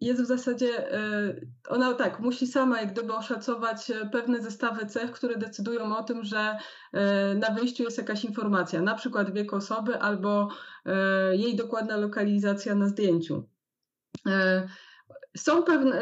jest 0.00 0.22
w 0.22 0.26
zasadzie, 0.26 0.92
e, 0.92 1.34
ona 1.68 1.94
tak, 1.94 2.20
musi 2.20 2.46
sama 2.46 2.80
jak 2.80 2.92
gdyby 2.92 3.14
oszacować 3.14 3.90
e, 3.90 4.06
pewne 4.12 4.40
zestawy 4.40 4.86
cech, 4.86 5.12
które 5.12 5.36
decydują 5.36 5.96
o 5.96 6.02
tym, 6.02 6.24
że 6.24 6.58
e, 6.92 7.34
na 7.34 7.50
wyjściu 7.50 7.82
jest 7.82 7.98
jakaś 7.98 8.24
informacja, 8.24 8.82
na 8.82 8.94
przykład 8.94 9.32
wiek 9.32 9.54
osoby 9.54 9.98
albo 9.98 10.48
jej 11.32 11.56
dokładna 11.56 11.96
lokalizacja 11.96 12.74
na 12.74 12.88
zdjęciu. 12.88 13.48
Są 15.36 15.62
pewne, 15.62 16.00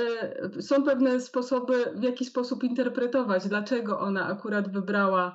są 0.60 0.82
pewne 0.82 1.20
sposoby, 1.20 1.84
w 1.94 2.02
jaki 2.02 2.24
sposób 2.24 2.64
interpretować, 2.64 3.48
dlaczego 3.48 4.00
ona 4.00 4.26
akurat 4.26 4.72
wybrała 4.72 5.34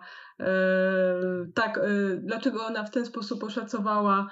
tak, 1.54 1.80
dlaczego 2.18 2.66
ona 2.66 2.84
w 2.84 2.92
ten 2.92 3.06
sposób 3.06 3.44
oszacowała 3.44 4.28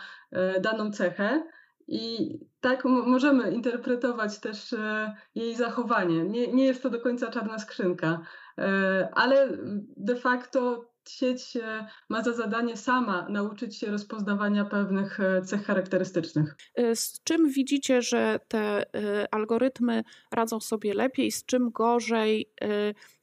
daną 0.62 0.92
cechę. 0.92 1.44
I 1.88 2.40
tak 2.60 2.86
możemy 2.86 3.52
interpretować 3.52 4.40
też 4.40 4.74
e, 4.74 5.16
jej 5.36 5.56
zachowanie. 5.56 6.24
Nie, 6.24 6.54
nie 6.54 6.66
jest 6.66 6.84
to 6.84 6.90
do 6.90 7.02
końca 7.02 7.32
czarna 7.32 7.60
skrzynka, 7.60 8.22
e, 8.58 9.10
ale 9.14 9.58
de 9.98 10.16
facto 10.16 10.92
sieć 11.10 11.58
e, 11.58 11.88
ma 12.10 12.24
za 12.24 12.34
zadanie 12.34 12.78
sama 12.78 13.28
nauczyć 13.30 13.78
się 13.78 13.92
rozpoznawania 13.92 14.66
pewnych 14.66 15.20
cech 15.46 15.66
charakterystycznych. 15.66 16.56
Z 16.94 17.24
czym 17.24 17.50
widzicie, 17.50 18.02
że 18.02 18.40
te 18.48 18.86
algorytmy 19.32 20.04
radzą 20.32 20.60
sobie 20.60 20.94
lepiej, 20.94 21.32
z 21.32 21.46
czym 21.46 21.72
gorzej? 21.72 22.52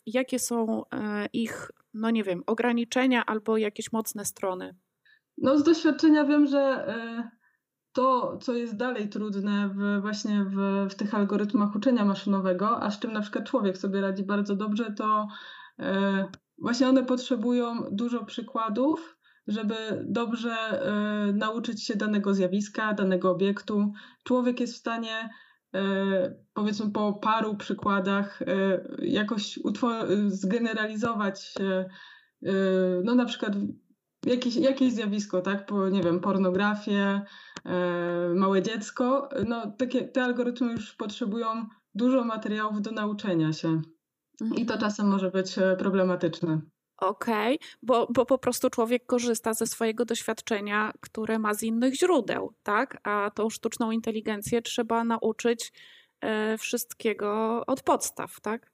Jakie 0.07 0.39
są 0.39 0.83
ich, 1.33 1.71
no 1.95 2.11
nie 2.11 2.25
wiem, 2.25 2.43
ograniczenia 2.47 3.27
albo 3.27 3.57
jakieś 3.57 3.93
mocne 3.93 4.25
strony? 4.25 4.75
No 5.39 5.59
z 5.59 5.65
doświadczenia 5.65 6.25
wiem, 6.25 6.47
że 6.47 6.87
to, 7.95 8.39
co 8.43 8.53
jest 8.53 8.77
dalej 8.77 9.09
trudne 9.09 9.69
w, 9.75 10.01
właśnie 10.01 10.45
w, 10.45 10.87
w 10.91 10.95
tych 10.95 11.15
algorytmach 11.15 11.75
uczenia 11.75 12.05
maszynowego, 12.05 12.83
a 12.83 12.91
z 12.91 12.99
czym 12.99 13.13
na 13.13 13.21
przykład 13.21 13.45
człowiek 13.45 13.79
sobie 13.79 14.01
radzi 14.01 14.23
bardzo 14.25 14.57
dobrze, 14.57 14.93
to 14.93 15.29
e, 15.79 16.29
właśnie 16.59 16.89
one 16.89 17.05
potrzebują 17.05 17.87
dużo 17.91 18.25
przykładów, 18.25 19.17
żeby 19.47 19.75
dobrze 20.05 20.53
e, 20.53 21.33
nauczyć 21.33 21.87
się 21.87 21.97
danego 21.97 22.35
zjawiska, 22.35 22.95
danego 22.95 23.31
obiektu. 23.31 23.93
Człowiek 24.25 24.61
jest 24.61 24.75
w 24.75 24.79
stanie 24.79 25.31
e, 25.75 26.35
powiedzmy 26.55 26.91
po 26.91 27.13
paru 27.13 27.57
przykładach 27.57 28.43
e, 28.43 28.47
jakoś 28.99 29.59
zgeneralizować 30.27 31.55
no 33.05 33.15
na 33.15 33.25
przykład 33.25 33.53
jakieś, 34.27 34.57
jakieś 34.57 34.93
zjawisko, 34.93 35.41
tak, 35.41 35.67
po, 35.67 35.89
nie 35.89 36.03
wiem, 36.03 36.21
pornografię, 36.21 37.23
małe 38.35 38.63
dziecko, 38.63 39.29
no 39.47 39.71
takie, 39.79 40.09
te 40.09 40.25
algorytmy 40.25 40.73
już 40.73 40.95
potrzebują 40.95 41.67
dużo 41.95 42.25
materiałów 42.25 42.83
do 42.83 42.91
nauczenia 42.91 43.53
się 43.53 43.83
i 44.57 44.67
to 44.67 44.79
czasem 44.79 45.09
może 45.09 45.31
być 45.31 45.59
e, 45.59 45.77
problematyczne. 45.77 46.61
Okej, 46.97 47.57
okay, 47.57 47.69
bo, 47.83 48.07
bo 48.11 48.27
po 48.27 48.39
prostu 48.39 48.71
człowiek 48.71 49.07
korzysta 49.07 49.55
ze 49.55 49.67
swojego 49.67 50.05
doświadczenia, 50.05 50.93
które 51.01 51.39
ma 51.39 51.55
z 51.55 51.63
innych 51.63 51.95
źródeł, 51.95 52.55
tak? 52.63 53.01
A 53.03 53.31
tą 53.35 53.51
sztuczną 53.51 53.91
inteligencję 53.91 54.63
trzeba 54.63 55.05
nauczyć 55.05 55.73
e, 56.21 56.59
wszystkiego 56.59 57.63
od 57.67 57.83
podstaw, 57.83 58.41
tak? 58.41 58.74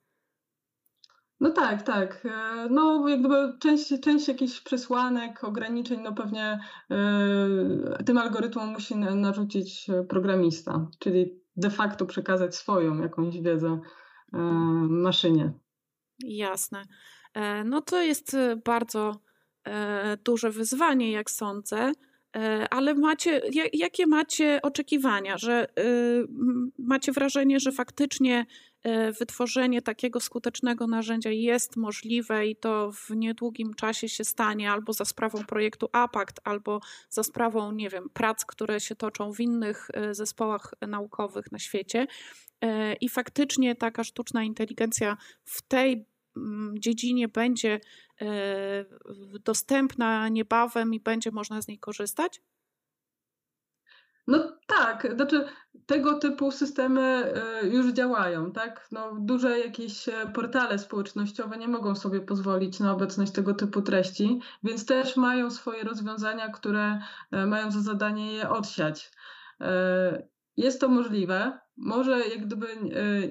No 1.40 1.50
tak, 1.50 1.82
tak. 1.82 2.26
E, 2.26 2.68
no 2.70 3.09
jak 3.09 3.20
gdyby 3.20 3.59
część, 3.59 4.00
część 4.00 4.28
jakichś 4.28 4.61
przesłanek, 4.61 5.44
ograniczeń, 5.44 6.00
no 6.00 6.12
pewnie 6.12 6.59
y, 8.00 8.05
tym 8.05 8.18
algorytmom 8.18 8.68
musi 8.68 8.96
narzucić 8.96 9.87
programista, 10.09 10.87
czyli 10.98 11.40
de 11.57 11.70
facto 11.70 12.07
przekazać 12.07 12.57
swoją 12.57 13.03
jakąś 13.03 13.40
wiedzę 13.40 13.81
y, 14.35 14.37
maszynie. 14.88 15.53
Jasne. 16.24 16.83
No 17.64 17.81
to 17.81 18.03
jest 18.03 18.37
bardzo 18.64 19.20
duże 20.24 20.50
wyzwanie, 20.50 21.12
jak 21.12 21.31
sądzę. 21.31 21.92
Ale 22.70 22.94
macie, 22.94 23.40
jakie 23.72 24.07
macie 24.07 24.61
oczekiwania, 24.62 25.38
że 25.38 25.66
macie 26.79 27.12
wrażenie, 27.12 27.61
że 27.61 27.72
faktycznie 27.72 28.46
E, 28.46 28.69
wytworzenie 29.19 29.83
takiego 29.83 30.21
skutecznego 30.21 30.87
narzędzia 30.87 31.31
jest 31.31 31.77
możliwe 31.77 32.47
i 32.47 32.57
to 32.57 32.93
w 32.93 33.11
niedługim 33.11 33.75
czasie 33.75 34.09
się 34.09 34.25
stanie 34.25 34.71
albo 34.71 34.93
za 34.93 35.05
sprawą 35.05 35.45
projektu 35.45 35.88
APACT, 35.93 36.40
albo 36.45 36.81
za 37.11 37.23
sprawą, 37.23 37.73
nie 37.73 37.88
wiem, 37.88 38.11
prac, 38.11 38.45
które 38.45 38.81
się 38.81 38.97
toczą 38.97 39.33
w 39.33 39.40
innych 39.40 39.88
e, 39.95 40.14
zespołach 40.14 40.75
naukowych 40.81 41.53
na 41.53 41.59
świecie. 41.59 42.07
E, 42.61 42.95
I 42.95 43.09
faktycznie 43.09 43.77
taka 43.77 44.05
sztuczna 44.05 44.43
inteligencja 44.43 45.16
w 45.45 45.62
tej 45.62 46.07
mm, 46.37 46.75
dziedzinie 46.79 47.29
będzie 47.29 47.81
dostępna 49.45 50.29
niebawem 50.29 50.95
i 50.95 51.01
będzie 51.01 51.31
można 51.31 51.62
z 51.62 51.69
niej 51.69 51.79
korzystać? 51.79 52.43
No 54.27 54.59
tak, 54.92 55.14
znaczy 55.14 55.44
tego 55.87 56.18
typu 56.18 56.50
systemy 56.50 57.00
e, 57.62 57.66
już 57.68 57.92
działają, 57.92 58.53
tak? 58.53 58.88
No, 58.92 59.16
duże 59.20 59.59
jakieś 59.59 60.09
e, 60.09 60.12
portale 60.35 60.79
społecznościowe 60.79 61.57
nie 61.57 61.68
mogą 61.68 61.94
sobie 61.94 62.20
pozwolić 62.20 62.81
na 62.81 62.92
obecność 62.92 63.33
tego 63.33 63.55
typu 63.55 63.83
treści, 63.83 64.40
więc 64.62 64.87
też 64.87 65.16
mają 65.16 65.50
swoje 65.50 65.85
rozwiązania, 65.85 66.48
które 66.48 67.00
e, 67.31 67.46
mają 67.46 67.70
za 67.70 67.81
zadanie 67.81 68.33
je 68.33 68.50
odsiać. 68.50 69.12
Jest 70.57 70.81
to 70.81 70.88
możliwe. 70.88 71.59
Może 71.76 72.20
jak 72.29 72.46
gdyby 72.46 72.66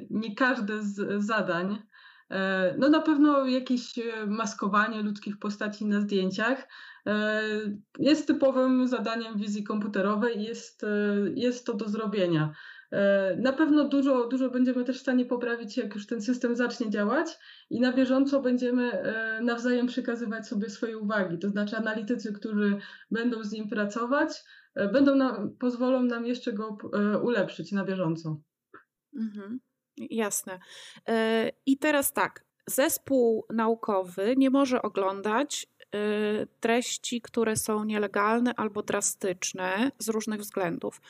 nie 0.10 0.36
każde 0.36 0.82
z 0.82 1.26
zadań 1.26 1.82
no 2.78 2.90
na 2.90 3.02
pewno 3.02 3.46
jakieś 3.46 3.94
maskowanie 4.28 5.02
ludzkich 5.02 5.40
postaci 5.40 5.86
na 5.86 6.02
zdjęciach 6.02 6.68
E, 7.10 7.42
jest 8.00 8.28
typowym 8.28 8.88
zadaniem 8.88 9.38
wizji 9.38 9.64
komputerowej 9.64 10.40
i 10.40 10.44
jest, 10.44 10.84
e, 10.84 10.88
jest 11.36 11.66
to 11.66 11.74
do 11.74 11.90
zrobienia. 11.90 12.54
E, 12.92 13.36
na 13.36 13.54
pewno 13.54 13.88
dużo, 13.88 14.28
dużo 14.28 14.50
będziemy 14.50 14.84
też 14.84 14.98
w 14.98 15.02
stanie 15.02 15.26
poprawić, 15.26 15.78
jak 15.78 15.96
już 15.96 16.08
ten 16.08 16.22
system 16.22 16.56
zacznie 16.56 16.90
działać 16.90 17.40
i 17.70 17.80
na 17.80 17.94
bieżąco 17.94 18.42
będziemy 18.42 18.92
nawzajem 19.42 19.88
przekazywać 19.88 20.48
sobie 20.48 20.70
swoje 20.70 20.98
uwagi. 20.98 21.40
To 21.40 21.50
znaczy 21.50 21.78
analitycy, 21.78 22.34
którzy 22.34 22.78
będą 23.12 23.44
z 23.44 23.52
nim 23.52 23.70
pracować, 23.70 24.44
będą 24.94 25.50
pozwolą 25.60 26.04
nam 26.04 26.26
jeszcze 26.26 26.54
go 26.54 26.78
ulepszyć 27.22 27.72
na 27.72 27.86
bieżąco. 27.86 28.42
Mhm, 29.16 29.60
jasne. 30.10 30.60
I 31.66 31.78
teraz 31.78 32.14
tak, 32.14 32.46
zespół 32.68 33.46
naukowy 33.50 34.34
nie 34.38 34.50
może 34.50 34.82
oglądać 34.82 35.68
Y, 35.96 36.48
treści, 36.60 37.22
które 37.22 37.56
są 37.56 37.84
nielegalne 37.84 38.56
albo 38.56 38.84
drastyczne 38.84 39.92
z 40.00 40.10
różnych 40.10 40.42
względów. 40.42 41.02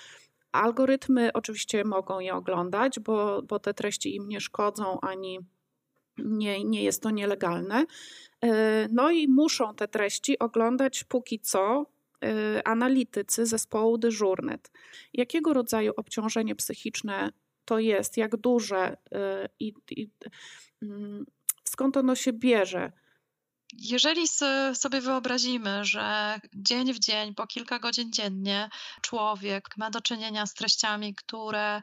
Algorytmy 0.52 1.34
oczywiście 1.34 1.84
mogą 1.84 2.20
je 2.20 2.36
oglądać, 2.36 3.00
bo, 3.00 3.42
bo 3.42 3.60
te 3.60 3.74
treści 3.74 4.16
im 4.16 4.30
nie 4.30 4.42
szkodzą 4.42 5.00
ani 5.02 5.40
nie, 6.18 6.64
nie 6.64 6.84
jest 6.84 7.04
to 7.04 7.10
nielegalne. 7.10 7.86
Y, 8.46 8.48
no 8.92 9.12
i 9.12 9.28
muszą 9.28 9.76
te 9.76 9.88
treści 9.88 10.40
oglądać 10.40 11.04
póki 11.04 11.40
co 11.40 11.86
analitycy 12.66 13.46
zespołu 13.46 13.98
dyżurnet. 13.98 14.72
Jakiego 15.14 15.54
rodzaju 15.54 15.94
obciążenie 15.98 16.56
psychiczne 16.56 17.32
to 17.70 17.80
jest, 17.80 18.18
jak 18.18 18.38
duże 18.38 18.98
i, 19.60 19.74
i 19.92 20.10
skąd 21.64 21.98
ono 21.98 22.16
się 22.16 22.34
bierze? 22.34 22.92
Jeżeli 23.74 24.28
sobie 24.74 25.02
wyobrazimy, 25.02 25.86
że 25.86 26.40
dzień 26.54 26.94
w 26.94 27.00
dzień, 27.00 27.36
po 27.36 27.48
kilka 27.48 27.80
godzin 27.80 28.12
dziennie, 28.12 28.70
człowiek 29.02 29.78
ma 29.78 29.90
do 29.90 30.02
czynienia 30.02 30.46
z 30.46 30.54
treściami, 30.54 31.16
które 31.16 31.82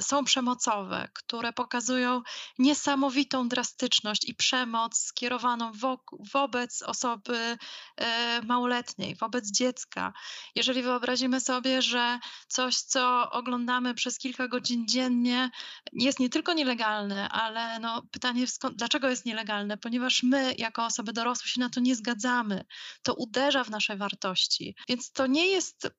są 0.00 0.24
przemocowe, 0.24 1.08
które 1.12 1.52
pokazują 1.52 2.22
niesamowitą 2.58 3.48
drastyczność 3.48 4.28
i 4.28 4.34
przemoc 4.34 4.98
skierowaną 4.98 5.72
wo 5.72 5.98
wobec 6.32 6.82
osoby 6.82 7.58
e, 7.96 8.42
małoletniej, 8.42 9.16
wobec 9.16 9.50
dziecka. 9.50 10.12
Jeżeli 10.54 10.82
wyobrazimy 10.82 11.40
sobie, 11.40 11.82
że 11.82 12.18
coś, 12.48 12.76
co 12.76 13.30
oglądamy 13.30 13.94
przez 13.94 14.18
kilka 14.18 14.48
godzin 14.48 14.88
dziennie, 14.88 15.50
jest 15.92 16.20
nie 16.20 16.28
tylko 16.28 16.52
nielegalne, 16.52 17.28
ale 17.28 17.78
no, 17.78 18.02
pytanie, 18.10 18.44
dlaczego 18.72 19.08
jest 19.08 19.26
nielegalne? 19.26 19.76
Ponieważ 19.76 20.22
my, 20.22 20.54
jako 20.58 20.84
osoby 20.84 21.12
dorosłe, 21.12 21.48
się 21.48 21.60
na 21.60 21.70
to 21.70 21.80
nie 21.80 21.96
zgadzamy. 21.96 22.64
To 23.02 23.14
uderza 23.14 23.64
w 23.64 23.70
nasze 23.70 23.96
wartości. 23.96 24.74
Więc 24.88 25.12
to 25.12 25.26
nie 25.26 25.46
jest 25.46 25.90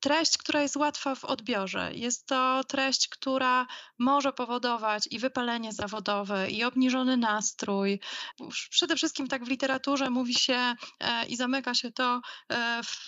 treść, 0.00 0.38
która 0.38 0.62
jest 0.62 0.76
łatwa 0.76 1.14
w 1.14 1.24
odbiorze. 1.24 1.90
Jest 1.94 2.26
to 2.26 2.64
treść, 2.64 3.08
która 3.08 3.66
może 3.98 4.32
powodować 4.32 5.08
i 5.10 5.18
wypalenie 5.18 5.72
zawodowe, 5.72 6.50
i 6.50 6.64
obniżony 6.64 7.16
nastrój. 7.16 8.00
Przede 8.70 8.96
wszystkim 8.96 9.28
tak 9.28 9.44
w 9.44 9.48
literaturze 9.48 10.10
mówi 10.10 10.34
się 10.34 10.74
e, 11.00 11.26
i 11.26 11.36
zamyka 11.36 11.74
się 11.74 11.92
to 11.92 12.20
e, 12.48 12.80
w 12.82 13.06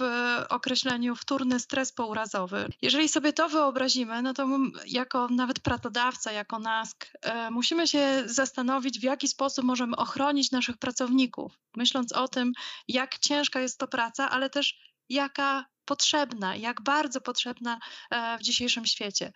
określeniu 0.49 1.17
wtórny 1.17 1.61
stres 1.61 1.93
pourazowy. 1.93 2.69
Jeżeli 2.83 3.09
sobie 3.09 3.33
to 3.33 3.49
wyobrazimy, 3.49 4.23
no 4.23 4.35
to 4.35 4.49
jako 4.87 5.29
nawet 5.29 5.61
pracodawca, 5.61 6.33
jako 6.33 6.59
NASK, 6.59 7.07
e, 7.23 7.51
musimy 7.51 7.89
się 7.89 8.23
zastanowić, 8.27 9.01
w 9.01 9.03
jaki 9.03 9.29
sposób 9.29 9.65
możemy 9.65 9.97
ochronić 9.97 10.51
naszych 10.51 10.77
pracowników, 10.77 11.53
myśląc 11.77 12.13
o 12.13 12.29
tym, 12.29 12.53
jak 12.89 13.19
ciężka 13.19 13.61
jest 13.61 13.79
to 13.79 13.89
praca, 13.89 14.31
ale 14.31 14.51
też 14.51 14.79
jaka 15.09 15.65
potrzebna, 15.89 16.57
jak 16.57 16.83
bardzo 16.83 17.21
potrzebna 17.21 17.81
e, 18.11 18.39
w 18.39 18.43
dzisiejszym 18.43 18.87
świecie. 18.87 19.33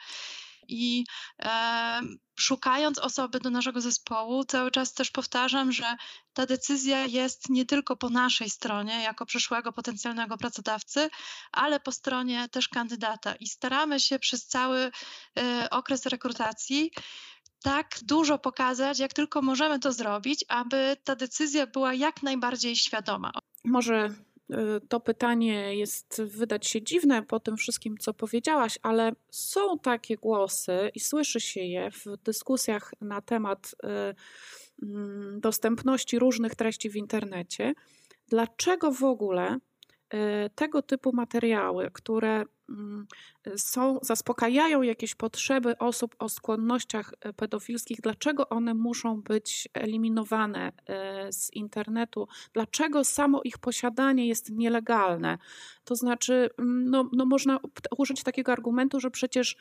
I 0.69 1.05
e, 1.43 2.01
szukając 2.37 2.99
osoby 2.99 3.41
do 3.41 3.51
naszego 3.51 3.81
zespołu, 3.81 4.45
cały 4.45 4.71
czas 4.71 4.95
też 4.95 5.11
powtarzam, 5.11 5.73
że 5.73 5.97
ta 6.33 6.47
decyzja 6.47 7.07
jest 7.07 7.49
nie 7.49 7.67
tylko 7.67 7.97
po 7.97 8.11
naszej 8.11 8.51
stronie, 8.51 9.03
jako 9.03 9.27
przyszłego 9.27 9.73
potencjalnego 9.73 10.37
pracodawcy, 10.37 11.11
ale 11.53 11.81
po 11.81 11.93
stronie 11.93 12.49
też 12.49 12.69
kandydata. 12.69 13.35
I 13.35 13.47
staramy 13.47 14.01
się 14.01 14.19
przez 14.19 14.47
cały 14.47 14.91
e, 15.39 15.71
okres 15.71 16.07
rekrutacji 16.07 16.91
tak 17.63 17.99
dużo 18.03 18.39
pokazać, 18.39 18.99
jak 18.99 19.13
tylko 19.13 19.43
możemy 19.43 19.79
to 19.79 19.93
zrobić, 19.93 20.45
aby 20.49 20.97
ta 21.05 21.17
decyzja 21.17 21.67
była 21.67 21.95
jak 21.95 22.23
najbardziej 22.23 22.77
świadoma. 22.77 23.33
Może 23.65 24.15
to 24.89 25.01
pytanie 25.01 25.77
jest 25.77 26.23
wydać 26.23 26.67
się 26.67 26.83
dziwne 26.83 27.23
po 27.23 27.41
tym 27.41 27.57
wszystkim, 27.57 27.99
co 27.99 28.15
powiedziałaś, 28.15 28.79
ale 28.83 29.13
są 29.31 29.79
takie 29.79 30.17
głosy 30.17 30.91
i 30.95 31.01
słyszy 31.01 31.41
się 31.41 31.61
je 31.61 31.91
w 31.91 32.05
dyskusjach 32.25 32.93
na 33.01 33.21
temat 33.21 33.75
y, 33.75 33.89
mm, 34.83 35.41
dostępności 35.41 36.19
różnych 36.19 36.55
treści 36.55 36.91
w 36.91 36.97
internecie. 36.97 37.75
Dlaczego 38.29 38.93
w 38.93 39.05
ogóle 39.05 39.57
y, 39.57 39.61
tego 40.55 40.83
typu 40.83 41.13
materiały, 41.13 41.91
które 41.93 42.45
Mm, 42.73 43.07
są, 43.57 43.99
zaspokajają 44.03 44.83
jakieś 44.83 45.15
potrzeby 45.15 45.79
osób 45.79 46.17
o 46.19 46.29
skłonnościach 46.29 47.15
e, 47.21 47.33
pedofilskich, 47.33 48.01
dlaczego 48.01 48.49
one 48.49 48.75
muszą 48.75 49.23
być 49.23 49.69
eliminowane 49.75 50.73
e, 50.87 51.33
z 51.33 51.53
internetu, 51.53 52.29
dlaczego 52.53 53.05
samo 53.05 53.41
ich 53.45 53.59
posiadanie 53.59 54.29
jest 54.29 54.51
nielegalne. 54.51 55.39
To 55.85 55.97
znaczy, 55.97 56.51
mm, 56.59 56.91
no, 56.91 57.11
no 57.13 57.27
można 57.27 57.59
użyć 57.99 58.23
takiego 58.23 58.53
argumentu, 58.53 59.01
że 59.01 59.11
przecież 59.11 59.57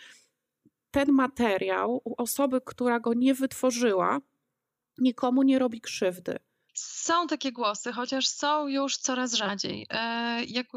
ten 0.91 1.11
materiał 1.11 2.01
u 2.03 2.21
osoby, 2.21 2.61
która 2.65 2.99
go 2.99 3.13
nie 3.13 3.33
wytworzyła, 3.33 4.19
nikomu 4.97 5.43
nie 5.43 5.59
robi 5.59 5.81
krzywdy. 5.81 6.37
Są 6.73 7.27
takie 7.27 7.51
głosy, 7.51 7.93
chociaż 7.93 8.27
są 8.27 8.67
już 8.67 8.97
coraz 8.97 9.33
rzadziej. 9.33 9.87
E, 9.89 10.43
jak 10.43 10.67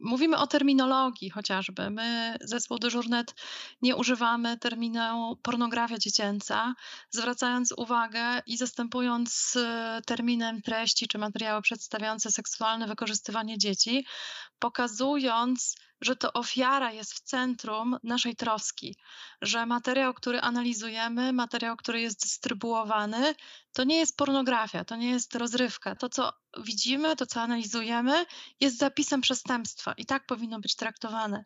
mówimy 0.00 0.36
o 0.38 0.46
terminologii 0.46 1.30
chociażby, 1.30 1.90
my 1.90 2.36
zespół 2.40 2.78
Dyżurnet 2.78 3.34
nie 3.82 3.96
używamy 3.96 4.58
terminu 4.58 5.36
pornografia 5.42 5.98
dziecięca, 5.98 6.74
zwracając 7.10 7.72
uwagę 7.76 8.42
i 8.46 8.56
zastępując 8.56 9.56
e, 9.56 10.00
terminem 10.06 10.62
treści 10.62 11.08
czy 11.08 11.18
materiały 11.18 11.62
przedstawiające 11.62 12.30
seksualne 12.30 12.86
wykorzystywanie 12.86 13.58
dzieci, 13.58 14.06
pokazując 14.58 15.76
że 16.00 16.16
to 16.16 16.32
ofiara 16.32 16.92
jest 16.92 17.14
w 17.14 17.20
centrum 17.20 17.98
naszej 18.02 18.36
troski, 18.36 18.96
że 19.42 19.66
materiał, 19.66 20.14
który 20.14 20.40
analizujemy, 20.40 21.32
materiał, 21.32 21.76
który 21.76 22.00
jest 22.00 22.20
dystrybuowany, 22.22 23.34
to 23.72 23.84
nie 23.84 23.96
jest 23.96 24.16
pornografia, 24.16 24.84
to 24.84 24.96
nie 24.96 25.10
jest 25.10 25.34
rozrywka. 25.34 25.96
To, 25.96 26.08
co 26.08 26.32
widzimy, 26.64 27.16
to, 27.16 27.26
co 27.26 27.40
analizujemy, 27.40 28.26
jest 28.60 28.78
zapisem 28.78 29.20
przestępstwa 29.20 29.92
i 29.92 30.06
tak 30.06 30.26
powinno 30.26 30.60
być 30.60 30.76
traktowane. 30.76 31.44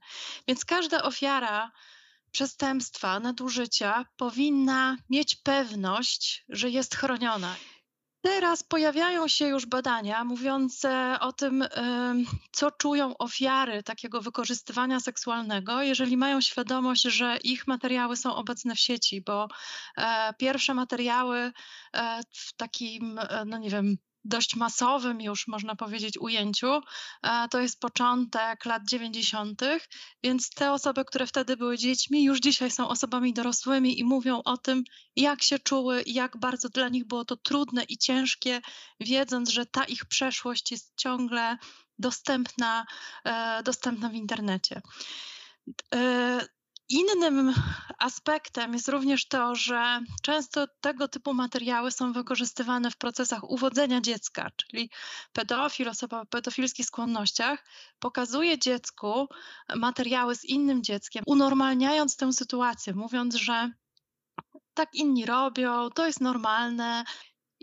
Więc 0.48 0.64
każda 0.64 1.02
ofiara 1.02 1.70
przestępstwa, 2.30 3.20
nadużycia 3.20 4.04
powinna 4.16 4.96
mieć 5.10 5.36
pewność, 5.36 6.44
że 6.48 6.70
jest 6.70 6.96
chroniona. 6.96 7.56
Teraz 8.24 8.62
pojawiają 8.62 9.28
się 9.28 9.46
już 9.46 9.66
badania 9.66 10.24
mówiące 10.24 11.16
o 11.20 11.32
tym, 11.32 11.64
co 12.52 12.70
czują 12.70 13.16
ofiary 13.18 13.82
takiego 13.82 14.20
wykorzystywania 14.20 15.00
seksualnego, 15.00 15.82
jeżeli 15.82 16.16
mają 16.16 16.40
świadomość, 16.40 17.02
że 17.02 17.36
ich 17.44 17.66
materiały 17.66 18.16
są 18.16 18.34
obecne 18.34 18.74
w 18.74 18.80
sieci, 18.80 19.22
bo 19.22 19.48
e, 19.96 20.34
pierwsze 20.38 20.74
materiały 20.74 21.38
e, 21.38 21.52
w 22.30 22.52
takim, 22.56 23.18
e, 23.18 23.44
no 23.44 23.58
nie 23.58 23.70
wiem, 23.70 23.96
dość 24.24 24.56
masowym 24.56 25.20
już, 25.20 25.48
można 25.48 25.76
powiedzieć, 25.76 26.18
ujęciu. 26.18 26.80
To 27.50 27.60
jest 27.60 27.80
początek 27.80 28.64
lat 28.64 28.82
90., 28.88 29.62
więc 30.22 30.50
te 30.50 30.72
osoby, 30.72 31.04
które 31.04 31.26
wtedy 31.26 31.56
były 31.56 31.78
dziećmi, 31.78 32.24
już 32.24 32.40
dzisiaj 32.40 32.70
są 32.70 32.88
osobami 32.88 33.32
dorosłymi 33.34 34.00
i 34.00 34.04
mówią 34.04 34.42
o 34.44 34.56
tym, 34.56 34.84
jak 35.16 35.42
się 35.42 35.58
czuły 35.58 36.02
i 36.02 36.14
jak 36.14 36.36
bardzo 36.36 36.68
dla 36.68 36.88
nich 36.88 37.06
było 37.06 37.24
to 37.24 37.36
trudne 37.36 37.84
i 37.84 37.98
ciężkie, 37.98 38.60
wiedząc, 39.00 39.50
że 39.50 39.66
ta 39.66 39.84
ich 39.84 40.06
przeszłość 40.06 40.70
jest 40.70 40.92
ciągle 40.96 41.58
dostępna, 41.98 42.86
e, 43.24 43.62
dostępna 43.62 44.08
w 44.08 44.14
internecie. 44.14 44.82
Innym 46.88 47.54
aspektem 47.98 48.72
jest 48.72 48.88
również 48.88 49.28
to, 49.28 49.54
że 49.54 50.00
często 50.22 50.66
tego 50.80 51.08
typu 51.08 51.34
materiały 51.34 51.90
są 51.90 52.12
wykorzystywane 52.12 52.90
w 52.90 52.96
procesach 52.96 53.50
uwodzenia 53.50 54.00
dziecka, 54.00 54.50
czyli 54.56 54.90
pedofil, 55.32 55.88
osoba 55.88 56.20
o 56.20 56.26
pedofilskich 56.26 56.86
skłonnościach 56.86 57.64
pokazuje 57.98 58.58
dziecku 58.58 59.28
materiały 59.76 60.36
z 60.36 60.44
innym 60.44 60.82
dzieckiem, 60.82 61.24
unormalniając 61.26 62.16
tę 62.16 62.32
sytuację, 62.32 62.94
mówiąc, 62.94 63.34
że 63.34 63.70
tak 64.74 64.94
inni 64.94 65.26
robią, 65.26 65.90
to 65.90 66.06
jest 66.06 66.20
normalne, 66.20 67.04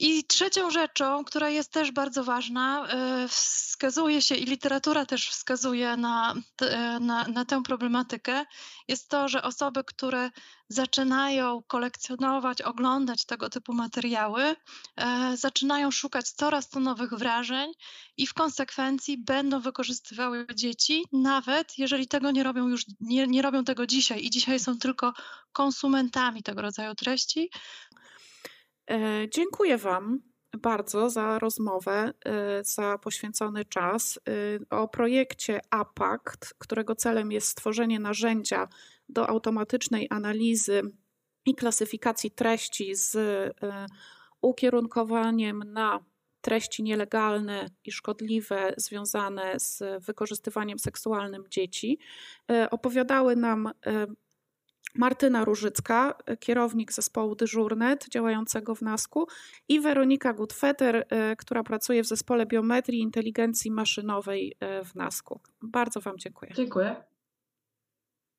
i 0.02 0.24
trzecią 0.24 0.72
rzeczą, 0.72 1.24
która 1.24 1.50
jest 1.50 1.72
też 1.72 1.92
bardzo 1.92 2.24
ważna, 2.24 2.88
e, 2.88 3.28
wskazuje 3.28 4.22
się 4.22 4.36
i 4.36 4.46
literatura 4.46 5.06
też 5.06 5.30
wskazuje 5.30 5.98
na, 5.98 6.34
e, 6.62 7.00
na, 7.00 7.24
na, 7.28 7.46
tę 7.46 7.64
problematykę, 7.64 8.46
jest 8.88 9.10
to, 9.10 9.28
że 9.28 9.44
osoby, 9.44 9.84
które 9.84 10.32
zaczynają 10.70 11.64
kolekcjonować, 11.68 12.62
oglądać 12.62 13.26
tego 13.26 13.50
typu 13.50 13.74
materiały, 13.74 14.56
e, 14.96 15.38
zaczynają 15.38 15.92
szukać 15.92 16.30
coraz 16.30 16.70
to 16.70 16.80
nowych 16.80 17.14
wrażeń 17.14 17.72
i 18.18 18.28
w 18.28 18.34
konsekwencji 18.34 19.18
będą 19.18 19.60
wykorzystywały 19.60 20.48
dzieci, 20.56 21.06
nawet 21.12 21.78
jeżeli 21.78 22.08
tego 22.08 22.32
nie 22.32 22.44
robią 22.44 22.68
już, 22.68 22.86
nie, 23.00 23.28
nie 23.28 23.42
robią 23.42 23.64
tego 23.64 23.88
dzisiaj. 23.88 24.26
I 24.26 24.30
dzisiaj 24.30 24.60
są 24.60 24.78
tylko 24.78 25.14
konsumentami 25.52 26.44
tego 26.44 26.62
rodzaju 26.62 26.96
treści, 26.96 27.50
dziękuję 29.30 29.78
Wam 29.78 30.32
bardzo 30.58 31.10
za 31.10 31.40
rozmowę, 31.40 32.14
e, 32.26 32.64
za 32.64 32.98
poświęcony 32.98 33.66
czas. 33.66 34.20
E, 34.70 34.78
o 34.78 34.88
projekcie 34.88 35.60
APACT, 35.70 36.54
którego 36.58 36.96
celem 36.96 37.32
jest 37.32 37.48
stworzenie 37.48 38.00
narzędzia 38.00 38.68
do 39.10 39.30
automatycznej 39.30 40.08
analizy 40.10 40.82
i 41.46 41.56
klasyfikacji 41.56 42.32
treści 42.32 42.96
z 42.96 43.18
ukierunkowaniem 44.42 45.64
na 45.68 46.06
treści 46.42 46.84
nielegalne 46.84 47.70
i 47.86 47.92
szkodliwe 47.92 48.74
związane 48.78 49.60
z 49.60 49.84
wykorzystywaniem 50.06 50.80
seksualnym 50.80 51.44
dzieci. 51.50 52.00
Opowiadały 52.72 53.36
nam 53.36 53.70
Martyna 54.96 55.46
Różycka, 55.46 56.14
kierownik 56.40 56.94
zespołu 56.94 57.36
Dyżurnet 57.36 58.10
działającego 58.10 58.76
w 58.76 58.82
NASKU 58.82 59.28
i 59.70 59.80
Weronika 59.80 60.34
Gutfeter, 60.34 61.08
która 61.38 61.64
pracuje 61.64 62.04
w 62.04 62.08
zespole 62.08 62.46
biometrii 62.46 63.00
i 63.00 63.02
inteligencji 63.02 63.72
maszynowej 63.72 64.56
w 64.86 64.96
NASKU. 64.96 65.40
Bardzo 65.62 66.02
Wam 66.02 66.18
dziękuję. 66.18 66.52
Dziękuję. 66.56 66.96